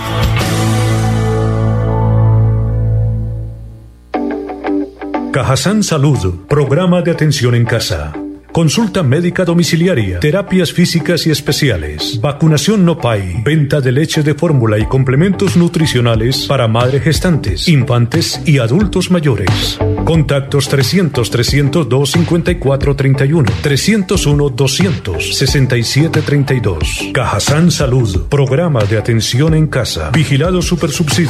Cajazán 5.38 5.84
Salud, 5.84 6.48
programa 6.48 7.04
de 7.04 7.12
atención 7.12 7.54
en 7.54 7.64
casa. 7.64 8.12
Consulta 8.52 9.04
médica 9.04 9.46
domiciliaria, 9.46 10.20
terapias 10.20 10.74
físicas 10.74 11.28
y 11.28 11.30
especiales, 11.30 12.20
vacunación 12.20 12.84
no 12.84 12.98
PAI, 12.98 13.44
venta 13.46 13.80
de 13.80 13.92
leche 13.92 14.24
de 14.24 14.34
fórmula 14.34 14.80
y 14.80 14.88
complementos 14.88 15.56
nutricionales 15.56 16.48
para 16.48 16.68
madres 16.68 17.04
gestantes, 17.04 17.68
infantes 17.68 18.42
y 18.48 18.58
adultos 18.58 19.12
mayores. 19.12 19.78
Contactos 20.06 20.70
300 20.70 21.30
302 21.30 22.12
5431 22.14 23.52
301 23.62 24.50
200 24.50 25.38
67 25.38 26.22
32. 26.24 27.12
Cajazán 27.14 27.70
Salud, 27.70 28.26
programa 28.28 28.84
de 28.86 28.98
atención 28.98 29.54
en 29.54 29.68
casa, 29.68 30.10
vigilado 30.10 30.64
supersubsidio. 30.64 31.30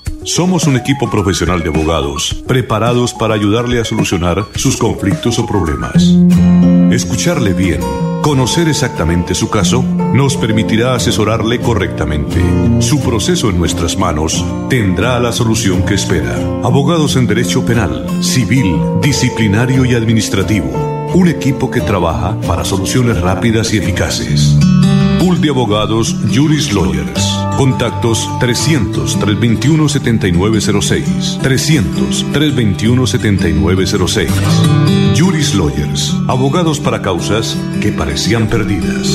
Somos 0.23 0.67
un 0.67 0.77
equipo 0.77 1.09
profesional 1.09 1.63
de 1.63 1.69
abogados 1.69 2.35
preparados 2.47 3.11
para 3.11 3.33
ayudarle 3.33 3.81
a 3.81 3.85
solucionar 3.85 4.45
sus 4.55 4.77
conflictos 4.77 5.39
o 5.39 5.47
problemas. 5.47 6.03
Escucharle 6.91 7.53
bien, 7.53 7.81
conocer 8.21 8.67
exactamente 8.67 9.33
su 9.33 9.49
caso, 9.49 9.81
nos 9.81 10.37
permitirá 10.37 10.93
asesorarle 10.93 11.59
correctamente. 11.59 12.39
Su 12.81 13.01
proceso 13.01 13.49
en 13.49 13.57
nuestras 13.57 13.97
manos 13.97 14.45
tendrá 14.69 15.19
la 15.19 15.31
solución 15.31 15.83
que 15.83 15.95
espera. 15.95 16.35
Abogados 16.63 17.15
en 17.15 17.25
Derecho 17.25 17.65
Penal, 17.65 18.05
Civil, 18.21 18.75
Disciplinario 19.01 19.85
y 19.85 19.95
Administrativo. 19.95 20.69
Un 21.15 21.29
equipo 21.29 21.71
que 21.71 21.81
trabaja 21.81 22.39
para 22.41 22.63
soluciones 22.63 23.19
rápidas 23.19 23.73
y 23.73 23.79
eficaces. 23.79 24.55
Pool 25.21 25.39
de 25.39 25.49
abogados 25.49 26.15
Juris 26.33 26.73
Lawyers. 26.73 27.37
Contactos 27.55 28.27
300-321-7906. 28.39 31.39
300-321-7906. 31.43 34.29
Juris 35.15 35.53
Lawyers. 35.53 36.15
Abogados 36.27 36.79
para 36.79 37.03
causas 37.03 37.55
que 37.81 37.91
parecían 37.91 38.47
perdidas. 38.47 39.09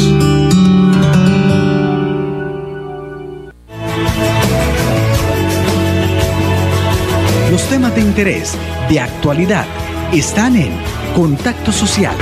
Los 7.51 7.69
temas 7.69 7.97
de 7.97 8.03
interés, 8.03 8.57
de 8.89 9.01
actualidad, 9.01 9.67
están 10.13 10.55
en 10.55 10.71
Contacto 11.17 11.73
Social. 11.73 12.15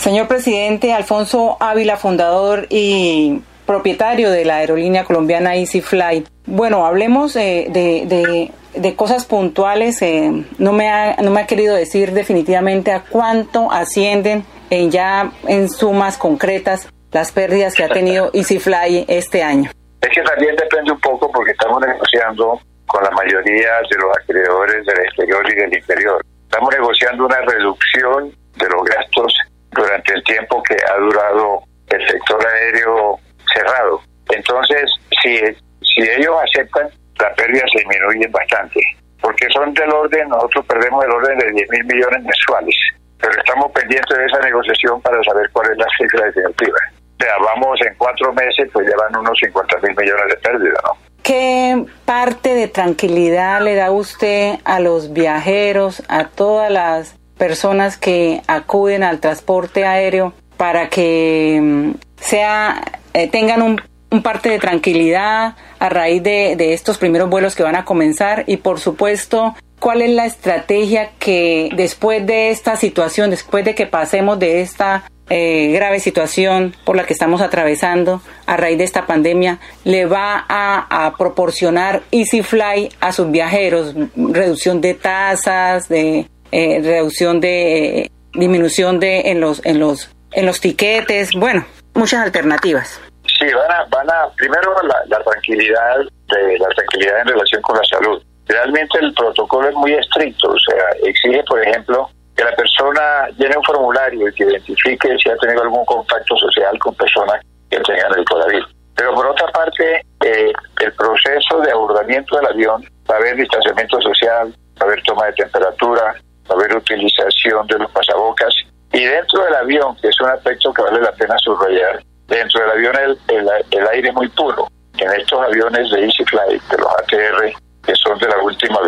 Señor 0.00 0.28
presidente 0.28 0.94
Alfonso 0.94 1.58
Ávila, 1.60 1.98
fundador 1.98 2.66
y 2.70 3.42
propietario 3.66 4.30
de 4.30 4.46
la 4.46 4.56
aerolínea 4.56 5.04
colombiana 5.04 5.56
EasyFly. 5.56 6.24
Bueno, 6.46 6.86
hablemos 6.86 7.36
eh, 7.36 7.66
de, 7.68 8.50
de, 8.74 8.96
cosas 8.96 9.26
puntuales. 9.26 10.00
Eh, 10.00 10.46
no, 10.56 10.72
me 10.72 10.88
ha, 10.88 11.16
no 11.16 11.30
me 11.30 11.42
ha 11.42 11.46
querido 11.46 11.76
decir 11.76 12.12
definitivamente 12.12 12.92
a 12.92 13.02
cuánto 13.02 13.70
ascienden 13.70 14.46
en 14.70 14.90
ya 14.90 15.32
en 15.46 15.68
sumas 15.68 16.16
concretas 16.16 16.88
las 17.12 17.30
pérdidas 17.30 17.74
que 17.74 17.84
ha 17.84 17.90
tenido 17.90 18.30
EasyFly 18.32 19.04
este 19.06 19.42
año. 19.42 19.70
Es 20.00 20.08
que 20.08 20.22
también 20.22 20.56
depende 20.56 20.92
un 20.92 21.00
poco 21.00 21.30
porque 21.30 21.50
estamos 21.50 21.78
negociando 21.78 22.58
con 22.86 23.04
la 23.04 23.10
mayoría 23.10 23.68
de 23.90 23.98
los 23.98 24.16
acreedores 24.16 24.86
del 24.86 24.98
exterior 25.00 25.44
y 25.46 25.54
del 25.56 25.74
interior. 25.74 26.24
Estamos 26.44 26.70
negociando 26.72 27.26
una 27.26 27.40
reducción 27.42 28.34
de 28.56 28.66
los 28.66 28.82
gastos 28.82 29.34
durante 29.72 30.14
el 30.14 30.24
tiempo 30.24 30.62
que 30.62 30.74
ha 30.74 30.96
durado 30.98 31.62
el 31.88 32.08
sector 32.08 32.46
aéreo 32.46 33.18
cerrado. 33.54 34.00
Entonces, 34.30 34.90
si, 35.22 35.38
si 35.82 36.08
ellos 36.10 36.36
aceptan, 36.44 36.88
la 37.18 37.34
pérdida 37.34 37.64
se 37.72 37.80
disminuye 37.80 38.26
bastante, 38.28 38.80
porque 39.20 39.46
son 39.52 39.74
del 39.74 39.90
orden, 39.92 40.28
nosotros 40.28 40.64
perdemos 40.66 41.04
el 41.04 41.10
orden 41.10 41.38
de 41.38 41.52
10 41.52 41.70
mil 41.70 41.84
millones 41.84 42.22
mensuales, 42.22 42.74
pero 43.20 43.32
estamos 43.38 43.70
pendientes 43.72 44.16
de 44.16 44.26
esa 44.26 44.38
negociación 44.40 45.00
para 45.02 45.22
saber 45.22 45.50
cuál 45.52 45.70
es 45.72 45.78
la 45.78 45.86
cifra 45.98 46.26
definitiva. 46.26 46.78
O 47.18 47.22
sea, 47.22 47.34
vamos 47.44 47.78
en 47.86 47.94
cuatro 47.98 48.32
meses, 48.32 48.70
pues 48.72 48.86
llevan 48.86 49.14
unos 49.16 49.38
50 49.38 49.78
mil 49.78 49.96
millones 49.96 50.28
de 50.28 50.36
pérdida, 50.36 50.80
¿no? 50.84 51.10
¿Qué 51.22 51.84
parte 52.06 52.54
de 52.54 52.66
tranquilidad 52.66 53.60
le 53.60 53.74
da 53.74 53.90
usted 53.90 54.54
a 54.64 54.80
los 54.80 55.12
viajeros, 55.12 56.02
a 56.08 56.28
todas 56.28 56.70
las 56.70 57.19
personas 57.40 57.96
que 57.96 58.42
acuden 58.46 59.02
al 59.02 59.18
transporte 59.18 59.86
aéreo 59.86 60.34
para 60.58 60.90
que 60.90 61.58
mm, 61.60 61.90
sea 62.20 62.82
eh, 63.14 63.28
tengan 63.28 63.62
un, 63.62 64.22
parte 64.22 64.50
de 64.50 64.58
tranquilidad 64.58 65.56
a 65.78 65.88
raíz 65.88 66.22
de, 66.22 66.74
estos 66.74 66.98
primeros 66.98 67.30
vuelos 67.30 67.56
que 67.56 67.62
van 67.62 67.76
a 67.76 67.86
comenzar 67.86 68.44
y 68.46 68.58
por 68.58 68.78
supuesto 68.78 69.56
cuál 69.78 70.02
es 70.02 70.10
la 70.10 70.26
estrategia 70.26 71.12
que 71.18 71.70
después 71.74 72.26
de 72.26 72.50
esta 72.50 72.76
situación, 72.76 73.30
después 73.30 73.64
de 73.64 73.74
que 73.74 73.86
pasemos 73.86 74.38
de 74.38 74.60
esta 74.60 75.04
eh, 75.30 75.70
grave 75.72 75.98
situación 75.98 76.74
por 76.84 76.94
la 76.94 77.06
que 77.06 77.14
estamos 77.14 77.40
atravesando 77.40 78.20
a 78.44 78.58
raíz 78.58 78.76
de 78.76 78.84
esta 78.84 79.06
pandemia, 79.06 79.60
le 79.84 80.04
va 80.04 80.44
a, 80.46 81.14
proporcionar 81.16 82.02
EasyFly 82.10 82.90
a 83.00 83.12
sus 83.12 83.30
viajeros, 83.30 83.94
reducción 84.14 84.82
de 84.82 84.92
tasas, 84.92 85.88
de 85.88 86.26
eh, 86.52 86.80
reducción 86.82 87.40
de 87.40 88.10
disminución 88.32 89.00
de 89.00 89.20
en 89.30 89.40
los 89.40 89.64
en 89.64 89.78
los 89.78 90.10
en 90.32 90.46
los 90.46 90.60
tiquetes, 90.60 91.32
bueno, 91.34 91.64
muchas 91.94 92.24
alternativas. 92.24 93.00
Sí, 93.38 93.46
van 93.52 93.70
a, 93.70 93.84
van 93.90 94.10
a 94.10 94.30
primero 94.36 94.74
la, 94.82 95.22
tranquilidad 95.22 95.96
de 95.98 96.58
la 96.58 96.68
tranquilidad 96.68 97.20
en 97.20 97.28
relación 97.28 97.62
con 97.62 97.76
la 97.76 97.84
salud. 97.84 98.22
Realmente 98.46 98.98
el 99.00 99.12
protocolo 99.14 99.68
es 99.68 99.74
muy 99.74 99.94
estricto, 99.94 100.50
o 100.50 100.58
sea, 100.58 100.84
exige, 101.02 101.42
por 101.44 101.62
ejemplo, 101.62 102.08
que 102.36 102.44
la 102.44 102.54
persona 102.56 103.28
llene 103.38 103.56
un 103.56 103.64
formulario 103.64 104.28
y 104.28 104.34
que 104.34 104.44
identifique 104.44 105.16
si 105.18 105.30
ha 105.30 105.36
tenido 105.36 105.62
algún 105.62 105.84
contacto 105.84 106.36
social 106.36 106.78
con 106.78 106.94
personas 106.94 107.40
que 107.70 107.78
tengan 107.80 108.18
el 108.18 108.24
coronavirus. 108.24 108.74
Pero 108.96 109.14
por 109.14 109.26
otra 109.26 109.46
parte, 109.48 110.04
eh, 110.24 110.52
el 110.80 110.92
proceso 110.92 111.60
de 111.60 111.70
abordamiento 111.70 112.36
del 112.36 112.46
avión 112.46 112.84
va 113.08 113.14
a 113.14 113.18
haber 113.18 113.36
distanciamiento 113.36 114.00
social, 114.00 114.48
va 114.48 114.80
a 114.80 114.84
haber 114.84 115.02
toma 115.04 115.26
de 115.26 115.32
temperatura, 115.34 116.14
haber 116.50 116.76
utilización 116.76 117.66
de 117.66 117.78
los 117.78 117.90
pasabocas 117.92 118.54
y 118.92 119.04
dentro 119.04 119.44
del 119.44 119.54
avión, 119.54 119.96
que 120.00 120.08
es 120.08 120.20
un 120.20 120.30
aspecto 120.30 120.72
que 120.72 120.82
vale 120.82 121.00
la 121.00 121.12
pena 121.12 121.38
subrayar, 121.38 122.02
dentro 122.26 122.60
del 122.60 122.70
avión 122.70 122.96
el, 123.28 123.48
el, 123.70 123.88
aire 123.88 124.08
es 124.08 124.14
muy 124.14 124.28
puro. 124.30 124.66
En 124.98 125.12
estos 125.12 125.40
aviones 125.40 125.90
de 125.90 126.04
Easy 126.04 126.24
Flight, 126.24 126.62
de 126.62 126.78
los 126.78 126.88
ATR, 126.98 127.52
que 127.84 127.94
son 127.94 128.18
de 128.18 128.28
la 128.28 128.38
última, 128.38 128.80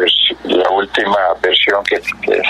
la 0.44 0.70
última 0.70 1.18
versión 1.40 1.82
que, 1.84 2.00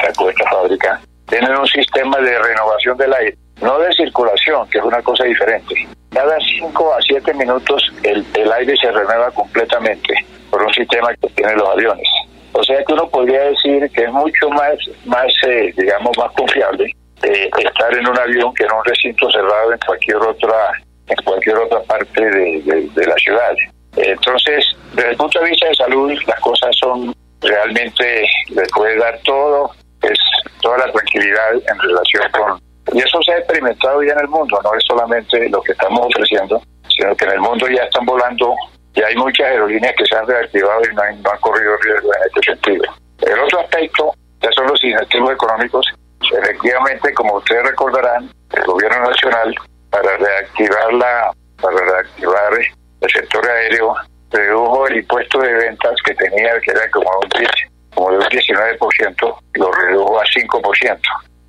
sacó 0.03 0.31
esta 0.31 0.48
fábrica, 0.51 1.01
tienen 1.29 1.57
un 1.57 1.66
sistema 1.66 2.18
de 2.18 2.38
renovación 2.38 2.96
del 2.96 3.12
aire, 3.12 3.37
no 3.61 3.79
de 3.79 3.92
circulación, 3.92 4.68
que 4.70 4.79
es 4.79 4.85
una 4.85 5.03
cosa 5.03 5.25
diferente. 5.25 5.75
Cada 6.11 6.37
5 6.40 6.94
a 6.94 7.03
7 7.03 7.35
minutos 7.35 7.83
el, 8.03 8.27
el 8.35 8.53
aire 8.53 8.77
se 8.77 8.90
renueva 8.90 9.31
completamente 9.31 10.14
por 10.51 10.62
un 10.62 10.72
sistema 10.72 11.14
que 11.14 11.29
tienen 11.29 11.57
los 11.57 11.68
aviones. 11.68 12.09
O 12.52 12.62
sea 12.62 12.84
que 12.84 12.92
uno 12.92 13.08
podría 13.08 13.42
decir 13.44 13.90
que 13.92 14.04
es 14.04 14.12
mucho 14.12 14.50
más, 14.50 14.74
más 15.04 15.32
eh, 15.46 15.72
digamos, 15.76 16.16
más 16.18 16.32
confiable 16.32 16.94
eh, 17.22 17.50
estar 17.58 17.96
en 17.96 18.06
un 18.06 18.18
avión 18.18 18.52
que 18.54 18.64
en 18.64 18.72
un 18.72 18.84
recinto 18.84 19.30
cerrado 19.30 19.72
en 19.72 19.78
cualquier 19.86 20.16
otra 20.16 20.72
en 21.08 21.16
cualquier 21.24 21.56
otra 21.56 21.80
parte 21.82 22.22
de, 22.22 22.88
de 22.94 23.06
la 23.06 23.14
ciudad. 23.16 23.54
Entonces, 23.96 24.64
desde 24.94 25.10
el 25.10 25.16
punto 25.16 25.40
de 25.40 25.50
vista 25.50 25.68
de 25.68 25.74
salud, 25.74 26.12
las 26.26 26.40
cosas 26.40 26.70
son 26.78 27.14
realmente, 27.40 28.24
les 28.48 28.70
puede 28.72 28.96
dar 28.98 29.18
todo, 29.24 29.70
es 30.02 30.18
toda 30.60 30.78
la 30.78 30.92
tranquilidad 30.92 31.54
en 31.54 31.78
relación 31.78 32.22
con... 32.32 32.60
Y 32.94 32.98
eso 32.98 33.22
se 33.22 33.32
ha 33.32 33.38
experimentado 33.38 34.02
ya 34.02 34.12
en 34.12 34.20
el 34.20 34.28
mundo, 34.28 34.58
no 34.62 34.74
es 34.74 34.84
solamente 34.86 35.48
lo 35.48 35.60
que 35.62 35.72
estamos 35.72 36.00
ofreciendo, 36.06 36.60
sino 36.88 37.14
que 37.14 37.24
en 37.24 37.32
el 37.32 37.40
mundo 37.40 37.66
ya 37.68 37.84
están 37.84 38.04
volando, 38.04 38.54
ya 38.94 39.07
hay 39.07 39.16
muchas 39.16 39.46
aerolíneas 39.46 39.94
que 39.96 40.07
se 40.07 40.16
han 40.16 40.26
reactivado 40.26 40.83
y 40.85 40.94
no, 40.94 41.02
han, 41.02 41.38
corrido 41.40 41.76
riesgo 41.78 42.11
en 42.14 42.22
este 42.26 42.52
sentido. 42.52 42.85
El 43.20 43.38
otro 43.38 43.61
aspecto 43.61 44.12
ya 44.40 44.50
son 44.52 44.66
los 44.66 44.83
incentivos 44.85 45.33
económicos. 45.33 45.87
Efectivamente, 46.33 47.12
como 47.14 47.37
ustedes 47.37 47.64
recordarán, 47.64 48.31
el 48.52 48.64
gobierno 48.64 49.09
nacional, 49.09 49.55
para 49.90 50.16
reactivar 50.16 50.92
la, 50.94 51.33
para 51.61 51.76
reactivar 51.76 52.52
el 53.00 53.11
sector 53.11 53.48
aéreo 53.48 53.94
redujo 54.31 54.87
el 54.88 54.96
impuesto 54.96 55.38
de 55.40 55.52
ventas 55.52 55.94
que 56.05 56.14
tenía, 56.14 56.59
que 56.61 56.70
era 56.70 56.90
como 56.90 57.11
un, 57.22 57.28
10, 57.38 57.50
como 57.94 58.11
de 58.11 58.18
un 58.18 58.24
19%, 58.24 59.37
lo 59.55 59.72
redujo 59.72 60.20
a 60.20 60.24
5%. 60.24 61.00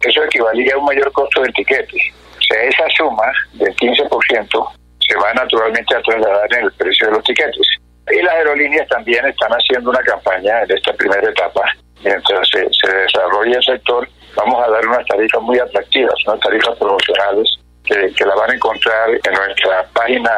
Eso 0.01 0.23
equivalía 0.23 0.75
a 0.75 0.77
un 0.77 0.86
mayor 0.86 1.12
costo 1.13 1.41
del 1.41 1.53
tiquete. 1.53 1.97
O 2.38 2.41
sea, 2.41 2.63
esa 2.63 2.84
suma 2.97 3.32
del 3.53 3.73
15% 3.75 4.83
se 5.13 5.19
va 5.19 5.34
naturalmente 5.34 5.95
a 5.95 6.02
trasladar 6.02 6.54
en 6.58 6.65
el 6.65 6.71
precio 6.73 7.08
de 7.08 7.13
los 7.13 7.23
tiquetes. 7.23 7.67
Y 8.12 8.21
las 8.21 8.34
aerolíneas 8.34 8.88
también 8.88 9.26
están 9.26 9.52
haciendo 9.52 9.89
una 9.91 10.02
campaña 10.02 10.63
en 10.63 10.71
esta 10.71 10.93
primera 10.93 11.30
etapa. 11.30 11.62
Mientras 12.04 12.47
se, 12.49 12.67
se 12.71 12.95
desarrolla 12.95 13.58
el 13.58 13.63
sector, 13.63 14.08
vamos 14.36 14.67
a 14.67 14.71
dar 14.71 14.86
unas 14.88 15.06
tarifas 15.06 15.41
muy 15.41 15.60
atractivas, 15.60 16.15
unas 16.28 16.39
tarifas 16.41 16.78
promocionales 16.78 17.47
que, 17.86 18.13
que 18.13 18.26
la 18.26 18.36
van 18.36 18.52
a 18.52 18.56
encontrar 18.56 19.10
en 19.12 19.34
nuestra 19.34 19.86
página 19.93 20.32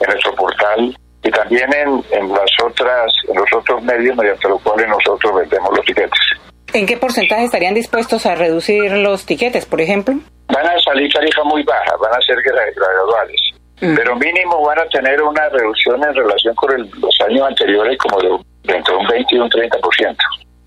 en 0.00 0.06
nuestro 0.10 0.34
portal 0.34 0.96
y 1.22 1.30
también 1.30 1.72
en, 1.72 2.02
en 2.12 2.28
las 2.30 2.50
otras 2.64 3.12
en 3.28 3.36
los 3.36 3.52
otros 3.52 3.82
medios 3.82 4.16
mediante 4.16 4.48
los 4.48 4.62
cuales 4.62 4.88
nosotros 4.88 5.34
vendemos 5.34 5.76
los 5.76 5.84
tiquetes. 5.84 6.20
¿En 6.72 6.86
qué 6.86 6.96
porcentaje 6.96 7.44
estarían 7.44 7.74
dispuestos 7.74 8.26
a 8.26 8.34
reducir 8.34 8.92
los 8.92 9.24
tiquetes, 9.26 9.66
por 9.66 9.80
ejemplo? 9.80 10.14
Van 10.48 10.66
a 10.66 10.78
salir 10.80 11.12
tarifas 11.12 11.44
muy 11.44 11.62
bajas, 11.62 11.94
van 12.00 12.14
a 12.14 12.20
ser 12.20 12.36
graduales, 12.42 13.40
mm. 13.80 13.94
pero 13.94 14.16
mínimo 14.16 14.62
van 14.64 14.80
a 14.80 14.86
tener 14.86 15.22
una 15.22 15.48
reducción 15.48 16.02
en 16.02 16.14
relación 16.14 16.54
con 16.54 16.90
los 17.00 17.20
años 17.26 17.48
anteriores 17.48 17.98
como 17.98 18.20
de, 18.20 18.74
entre 18.74 18.94
un 18.94 19.06
20 19.06 19.34
y 19.34 19.38
un 19.38 19.50
30%. 19.50 20.16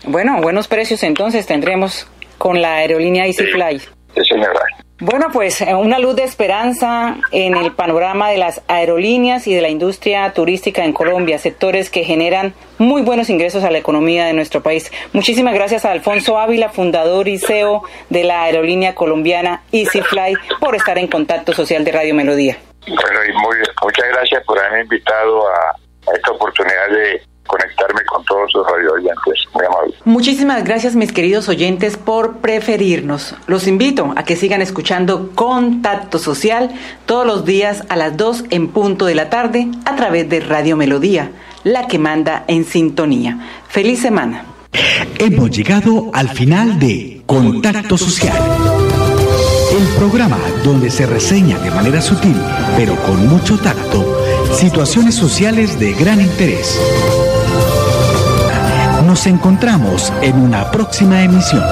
Bueno, 0.04 0.40
buenos 0.40 0.68
precios 0.68 1.02
entonces 1.02 1.46
tendremos 1.46 2.08
con 2.38 2.60
la 2.60 2.76
aerolínea 2.76 3.26
EasyFly. 3.26 3.78
Sí, 3.78 3.88
sí 4.14 4.22
señora. 4.24 4.60
Bueno, 5.04 5.30
pues 5.32 5.60
eh, 5.60 5.74
una 5.74 5.98
luz 5.98 6.14
de 6.14 6.22
esperanza 6.22 7.16
en 7.32 7.56
el 7.56 7.72
panorama 7.72 8.30
de 8.30 8.38
las 8.38 8.62
aerolíneas 8.68 9.48
y 9.48 9.52
de 9.52 9.60
la 9.60 9.68
industria 9.68 10.32
turística 10.32 10.84
en 10.84 10.92
Colombia, 10.92 11.38
sectores 11.38 11.90
que 11.90 12.04
generan 12.04 12.54
muy 12.78 13.02
buenos 13.02 13.28
ingresos 13.28 13.64
a 13.64 13.72
la 13.72 13.78
economía 13.78 14.26
de 14.26 14.32
nuestro 14.32 14.62
país. 14.62 14.92
Muchísimas 15.12 15.54
gracias 15.54 15.84
a 15.84 15.90
Alfonso 15.90 16.38
Ávila, 16.38 16.68
fundador 16.68 17.26
y 17.26 17.38
CEO 17.38 17.82
de 18.10 18.22
la 18.22 18.44
aerolínea 18.44 18.94
colombiana 18.94 19.64
EasyFly, 19.72 20.36
por 20.60 20.76
estar 20.76 20.96
en 20.98 21.08
contacto 21.08 21.52
social 21.52 21.84
de 21.84 21.90
Radio 21.90 22.14
Melodía. 22.14 22.58
Bueno, 22.86 23.20
y 23.28 23.32
muy, 23.32 23.56
muchas 23.82 24.08
gracias 24.08 24.44
por 24.44 24.58
haberme 24.58 24.82
invitado 24.82 25.48
a 25.48 26.14
esta 26.14 26.32
oportunidad 26.32 26.88
de 26.90 27.22
conectarme 27.46 28.00
con 28.06 28.24
todos 28.24 28.50
los 28.54 28.66
oyentes. 28.66 29.44
Muy 29.54 29.66
amable. 29.66 29.94
Muchísimas 30.04 30.64
gracias, 30.64 30.94
mis 30.96 31.12
queridos 31.12 31.48
oyentes, 31.48 31.96
por 31.96 32.38
preferirnos. 32.38 33.34
Los 33.46 33.66
invito 33.66 34.12
a 34.16 34.24
que 34.24 34.36
sigan 34.36 34.62
escuchando 34.62 35.30
Contacto 35.34 36.18
Social 36.18 36.70
todos 37.06 37.26
los 37.26 37.44
días 37.44 37.84
a 37.88 37.96
las 37.96 38.16
2 38.16 38.44
en 38.50 38.68
punto 38.68 39.06
de 39.06 39.14
la 39.14 39.28
tarde 39.30 39.68
a 39.84 39.96
través 39.96 40.28
de 40.28 40.40
Radio 40.40 40.76
Melodía, 40.76 41.30
la 41.64 41.86
que 41.88 41.98
manda 41.98 42.44
en 42.48 42.64
sintonía. 42.64 43.38
Feliz 43.68 44.00
semana. 44.00 44.46
Hemos 45.18 45.50
llegado 45.50 46.10
al 46.14 46.30
final 46.30 46.78
de 46.78 47.22
Contacto 47.26 47.98
Social. 47.98 48.32
El 49.72 49.86
programa 49.96 50.38
donde 50.62 50.90
se 50.90 51.06
reseña 51.06 51.58
de 51.58 51.70
manera 51.70 52.02
sutil, 52.02 52.36
pero 52.76 52.94
con 53.04 53.26
mucho 53.26 53.56
tacto, 53.56 54.22
situaciones 54.54 55.14
sociales 55.14 55.80
de 55.80 55.94
gran 55.94 56.20
interés. 56.20 56.78
Nos 59.06 59.26
encontramos 59.26 60.12
en 60.20 60.36
una 60.36 60.70
próxima 60.70 61.22
emisión. 61.22 61.62